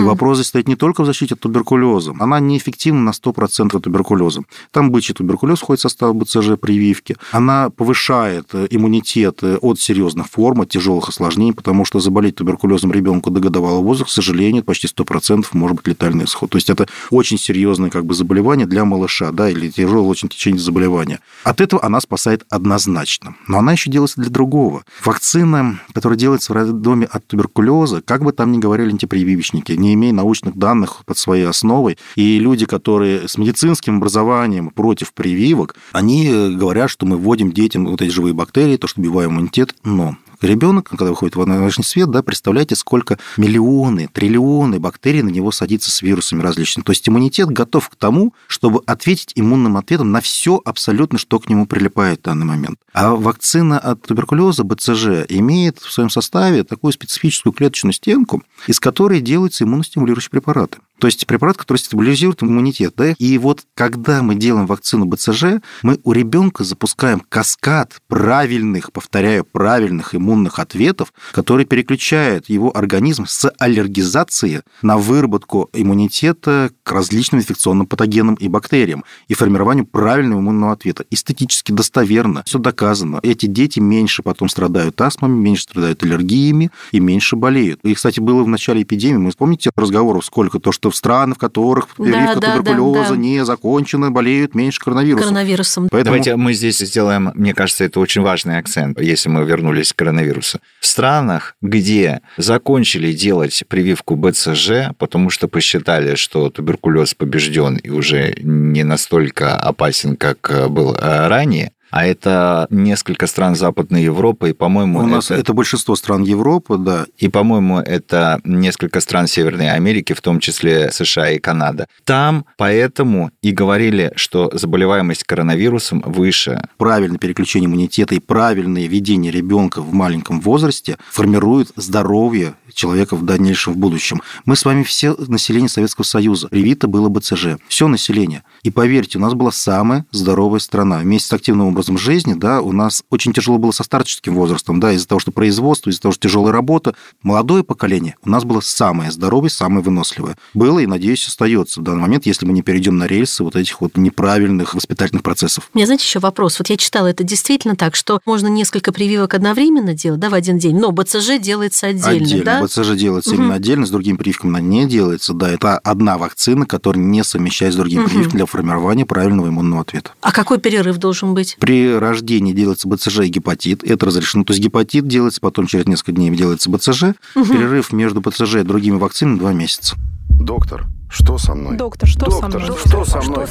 вопрос 0.00 0.38
здесь 0.38 0.46
стоит 0.46 0.66
не 0.66 0.76
только 0.76 1.02
в 1.02 1.06
защите 1.06 1.34
от 1.34 1.40
туберкулеза. 1.40 2.14
Она 2.18 2.40
неэффективна 2.40 3.02
на 3.02 3.10
100% 3.10 3.76
от 3.76 3.84
туберкулеза. 3.84 4.44
Там 4.70 4.90
бычий 4.90 5.14
туберкулез 5.14 5.58
входит 5.58 5.80
в 5.80 5.82
состав 5.82 6.16
БЦЖ 6.16 6.56
прививки. 6.58 7.16
Она 7.30 7.68
повышает 7.68 8.46
э, 8.54 8.68
иммунитет 8.70 9.40
э, 9.42 9.58
от 9.60 9.78
серьезных 9.78 10.28
форм, 10.28 10.62
от 10.62 10.70
тяжелых 10.70 11.10
осложнений, 11.10 11.52
потому 11.52 11.84
что 11.84 12.00
заболеть 12.00 12.36
туберкулезом 12.36 12.92
ребенку 12.92 13.30
до 13.30 13.40
годовалого 13.40 13.82
возраста, 13.82 14.10
к 14.10 14.14
сожалению, 14.14 14.64
почти 14.64 14.86
100% 14.86 15.48
может 15.52 15.76
быть 15.76 15.88
летальный 15.88 16.24
исход. 16.24 16.48
То 16.48 16.56
есть 16.56 16.70
это 16.70 16.86
очень 17.10 17.38
серьезное 17.38 17.90
как 17.90 18.06
бы, 18.06 18.14
заболевание 18.14 18.66
для 18.66 18.86
малыша, 18.86 19.32
да, 19.32 19.50
или 19.50 19.65
тяжелое 19.70 20.02
очень 20.02 20.28
течение 20.28 20.60
заболевания. 20.60 21.20
От 21.44 21.60
этого 21.60 21.84
она 21.84 22.00
спасает 22.00 22.44
однозначно. 22.50 23.36
Но 23.46 23.58
она 23.58 23.72
еще 23.72 23.90
делается 23.90 24.20
для 24.20 24.30
другого. 24.30 24.84
Вакцина, 25.04 25.80
которая 25.92 26.18
делается 26.18 26.52
в 26.52 26.56
роддоме 26.56 27.06
от 27.06 27.26
туберкулеза, 27.26 28.02
как 28.02 28.22
бы 28.24 28.32
там 28.32 28.52
ни 28.52 28.58
говорили 28.58 28.90
антипрививочники, 28.90 29.72
не 29.72 29.94
имея 29.94 30.12
научных 30.12 30.56
данных 30.56 31.04
под 31.04 31.18
своей 31.18 31.46
основой, 31.46 31.98
и 32.14 32.38
люди, 32.38 32.66
которые 32.66 33.28
с 33.28 33.38
медицинским 33.38 33.98
образованием 33.98 34.70
против 34.70 35.12
прививок, 35.12 35.76
они 35.92 36.28
э, 36.28 36.50
говорят, 36.50 36.90
что 36.90 37.06
мы 37.06 37.16
вводим 37.16 37.52
детям 37.52 37.86
вот 37.86 38.02
эти 38.02 38.10
живые 38.10 38.34
бактерии, 38.34 38.76
то, 38.76 38.86
что 38.86 39.00
убиваем 39.00 39.30
иммунитет, 39.30 39.74
но 39.84 40.16
Ребенок, 40.40 40.88
когда 40.88 41.06
выходит 41.06 41.36
в 41.36 41.42
внешний 41.42 41.84
свет, 41.84 42.10
да, 42.10 42.22
представляете, 42.22 42.76
сколько 42.76 43.18
миллионы, 43.36 44.08
триллионы 44.12 44.78
бактерий 44.78 45.22
на 45.22 45.30
него 45.30 45.50
садится 45.50 45.90
с 45.90 46.02
вирусами 46.02 46.42
различными. 46.42 46.84
То 46.84 46.92
есть 46.92 47.08
иммунитет 47.08 47.48
готов 47.48 47.88
к 47.88 47.96
тому, 47.96 48.34
чтобы 48.46 48.82
ответить 48.86 49.32
иммунным 49.34 49.76
ответом 49.76 50.12
на 50.12 50.20
все 50.20 50.60
абсолютно, 50.64 51.18
что 51.18 51.38
к 51.38 51.48
нему 51.48 51.66
прилипает 51.66 52.20
в 52.20 52.22
данный 52.24 52.46
момент. 52.46 52.78
А 52.92 53.14
вакцина 53.14 53.78
от 53.78 54.02
туберкулеза 54.02 54.64
БЦЖ 54.64 55.26
имеет 55.28 55.78
в 55.78 55.90
своем 55.90 56.10
составе 56.10 56.64
такую 56.64 56.92
специфическую 56.92 57.52
клеточную 57.52 57.92
стенку, 57.92 58.42
из 58.66 58.80
которой 58.80 59.20
делаются 59.20 59.64
иммуностимулирующие 59.64 60.30
препараты. 60.30 60.78
То 60.98 61.06
есть 61.06 61.26
препарат, 61.26 61.56
который 61.56 61.78
стабилизирует 61.78 62.42
иммунитет. 62.42 62.94
Да? 62.96 63.14
И 63.18 63.38
вот 63.38 63.64
когда 63.74 64.22
мы 64.22 64.34
делаем 64.34 64.66
вакцину 64.66 65.06
БЦЖ, 65.06 65.60
мы 65.82 65.98
у 66.04 66.12
ребенка 66.12 66.64
запускаем 66.64 67.22
каскад 67.28 68.00
правильных, 68.08 68.92
повторяю, 68.92 69.44
правильных 69.44 70.14
иммунных 70.14 70.58
ответов, 70.58 71.12
который 71.32 71.66
переключает 71.66 72.48
его 72.48 72.76
организм 72.76 73.26
с 73.26 73.50
аллергизации 73.58 74.62
на 74.82 74.96
выработку 74.96 75.68
иммунитета 75.72 76.70
к 76.82 76.92
различным 76.92 77.40
инфекционным 77.40 77.86
патогенам 77.86 78.34
и 78.34 78.48
бактериям 78.48 79.04
и 79.28 79.34
формированию 79.34 79.86
правильного 79.86 80.40
иммунного 80.40 80.72
ответа. 80.72 81.04
Эстетически 81.10 81.72
достоверно, 81.72 82.42
все 82.46 82.58
доказано. 82.58 83.20
Эти 83.22 83.46
дети 83.46 83.80
меньше 83.80 84.22
потом 84.22 84.48
страдают 84.48 85.00
астмами, 85.00 85.36
меньше 85.36 85.64
страдают 85.64 86.02
аллергиями 86.02 86.70
и 86.92 87.00
меньше 87.00 87.36
болеют. 87.36 87.80
И, 87.82 87.94
кстати, 87.94 88.20
было 88.20 88.42
в 88.42 88.48
начале 88.48 88.82
эпидемии, 88.82 89.18
мы 89.18 89.30
помните 89.36 89.70
разговоров, 89.76 90.24
сколько 90.24 90.58
то, 90.58 90.72
что 90.72 90.85
в 90.90 90.96
странах, 90.96 91.36
в 91.36 91.40
которых 91.40 91.88
Да, 91.98 92.04
прививка 92.04 92.40
да, 92.40 92.46
да, 92.48 92.56
туберкулеза 92.56 93.10
да. 93.10 93.16
не 93.16 93.44
закончена, 93.44 94.10
болеют 94.10 94.54
меньше 94.54 94.80
коронавирусом. 94.80 95.28
Коронавирусом. 95.28 95.88
Поэтому... 95.90 96.04
Давайте 96.16 96.36
мы 96.36 96.54
здесь 96.54 96.78
сделаем, 96.78 97.32
мне 97.34 97.54
кажется, 97.54 97.84
это 97.84 98.00
очень 98.00 98.22
важный 98.22 98.58
акцент, 98.58 99.00
если 99.00 99.28
мы 99.28 99.44
вернулись 99.44 99.92
к 99.92 99.96
коронавирусу. 99.96 100.60
В 100.80 100.86
странах, 100.86 101.56
где 101.60 102.20
закончили 102.36 103.12
делать 103.12 103.64
прививку 103.68 104.16
БЦЖ, 104.16 104.94
потому 104.98 105.30
что 105.30 105.48
посчитали, 105.48 106.14
что 106.14 106.50
туберкулез 106.50 107.14
побежден 107.14 107.76
и 107.76 107.90
уже 107.90 108.34
не 108.42 108.84
настолько 108.84 109.56
опасен, 109.56 110.16
как 110.16 110.50
был 110.70 110.94
э, 110.94 111.28
ранее, 111.28 111.72
а 111.90 112.06
это 112.06 112.66
несколько 112.70 113.26
стран 113.26 113.54
Западной 113.54 114.02
Европы, 114.02 114.50
и, 114.50 114.52
по-моему, 114.52 115.00
У 115.00 115.06
нас 115.06 115.30
это... 115.30 115.40
это 115.40 115.52
большинство 115.54 115.96
стран 115.96 116.22
Европы, 116.22 116.76
да. 116.78 117.06
И, 117.18 117.28
по-моему, 117.28 117.78
это 117.78 118.40
несколько 118.44 119.00
стран 119.00 119.26
Северной 119.26 119.70
Америки, 119.70 120.12
в 120.12 120.20
том 120.20 120.40
числе 120.40 120.90
США 120.92 121.30
и 121.30 121.38
Канада. 121.38 121.86
Там 122.04 122.44
поэтому 122.56 123.30
и 123.42 123.52
говорили, 123.52 124.12
что 124.16 124.50
заболеваемость 124.52 125.24
коронавирусом 125.24 126.02
выше. 126.04 126.62
Правильное 126.76 127.18
переключение 127.18 127.66
иммунитета 127.66 128.14
и 128.14 128.20
правильное 128.20 128.86
ведение 128.86 129.32
ребенка 129.32 129.80
в 129.80 129.92
маленьком 129.92 130.40
возрасте 130.40 130.96
формирует 131.10 131.72
здоровье 131.76 132.54
человека 132.72 133.16
в 133.16 133.24
дальнейшем, 133.24 133.72
в 133.72 133.76
будущем. 133.78 134.22
Мы 134.44 134.54
с 134.54 134.64
вами 134.64 134.82
все 134.82 135.14
население 135.14 135.68
Советского 135.68 136.04
Союза. 136.04 136.48
Привито 136.48 136.88
было 136.88 137.08
БЦЖ. 137.08 137.56
Все 137.68 137.88
население. 137.88 138.42
И 138.62 138.70
поверьте, 138.70 139.18
у 139.18 139.20
нас 139.20 139.34
была 139.34 139.50
самая 139.50 140.04
здоровая 140.12 140.60
страна. 140.60 140.98
Вместе 140.98 141.28
с 141.28 141.32
активным 141.32 141.68
образом 141.76 141.98
жизни, 141.98 142.32
да, 142.32 142.62
у 142.62 142.72
нас 142.72 143.02
очень 143.10 143.34
тяжело 143.34 143.58
было 143.58 143.70
со 143.70 143.84
старческим 143.84 144.34
возрастом, 144.34 144.80
да, 144.80 144.92
из-за 144.92 145.06
того, 145.06 145.18
что 145.18 145.30
производство, 145.30 145.90
из-за 145.90 146.00
того, 146.00 146.12
что 146.12 146.26
тяжелая 146.26 146.50
работа. 146.52 146.94
Молодое 147.22 147.62
поколение 147.62 148.16
у 148.24 148.30
нас 148.30 148.44
было 148.44 148.60
самое 148.60 149.10
здоровое, 149.12 149.50
самое 149.50 149.82
выносливое. 149.82 150.36
Было 150.54 150.78
и, 150.78 150.86
надеюсь, 150.86 151.26
остается 151.28 151.80
в 151.80 151.82
данный 151.84 152.00
момент, 152.00 152.24
если 152.24 152.46
мы 152.46 152.54
не 152.54 152.62
перейдем 152.62 152.96
на 152.96 153.06
рельсы 153.06 153.44
вот 153.44 153.56
этих 153.56 153.80
вот 153.82 153.96
неправильных 153.98 154.72
воспитательных 154.74 155.22
процессов. 155.22 155.68
У 155.74 155.76
меня, 155.78 155.84
знаете, 155.86 156.04
еще 156.04 156.18
вопрос. 156.18 156.58
Вот 156.58 156.70
я 156.70 156.78
читала, 156.78 157.08
это 157.08 157.24
действительно 157.24 157.76
так, 157.76 157.94
что 157.94 158.20
можно 158.24 158.46
несколько 158.46 158.90
прививок 158.92 159.34
одновременно 159.34 159.92
делать, 159.92 160.18
да, 160.20 160.30
в 160.30 160.34
один 160.34 160.56
день, 160.58 160.78
но 160.78 160.92
БЦЖ 160.92 161.38
делается 161.38 161.88
отдельно, 161.88 162.24
Отдельно. 162.24 162.44
да? 162.44 162.62
БЦЖ 162.64 162.94
делается 162.96 163.30
Мгм. 163.34 163.40
именно 163.42 163.54
отдельно, 163.54 163.84
с 163.86 163.90
другими 163.90 164.16
прививками 164.16 164.50
она 164.52 164.60
не 164.60 164.86
делается. 164.86 165.34
Да, 165.34 165.50
это 165.50 165.76
одна 165.78 166.16
вакцина, 166.16 166.64
которая 166.64 167.04
не 167.04 167.22
совмещается 167.22 167.76
с 167.76 167.80
другими 167.80 168.00
Мгм. 168.00 168.08
прививками 168.10 168.38
для 168.38 168.46
формирования 168.46 169.04
правильного 169.04 169.48
иммунного 169.48 169.82
ответа. 169.82 170.12
А 170.22 170.32
какой 170.32 170.58
перерыв 170.58 170.96
должен 170.96 171.34
быть? 171.34 171.56
При 171.66 171.92
рождении 171.98 172.52
делается 172.52 172.86
БЦЖ 172.86 173.22
и 173.22 173.28
гепатит. 173.28 173.82
Это 173.82 174.06
разрешено. 174.06 174.44
То 174.44 174.52
есть 174.52 174.62
гепатит 174.62 175.08
делается, 175.08 175.40
потом 175.40 175.66
через 175.66 175.86
несколько 175.86 176.12
дней 176.12 176.30
делается 176.30 176.70
БЦЖ. 176.70 177.16
Перерыв 177.34 177.92
между 177.92 178.20
БЦЖ 178.20 178.58
и 178.60 178.62
другими 178.62 178.98
вакцинами 178.98 179.38
2 179.40 179.52
месяца. 179.52 179.96
Доктор, 180.30 180.86
что 181.10 181.38
со 181.38 181.54
мной? 181.54 181.76
Доктор, 181.76 182.08
что 182.08 182.30
со 182.30 182.40
Доктор, 182.42 182.62
мной? 182.62 182.76
что 182.86 183.04
со 183.04 183.22
мной? 183.22 183.46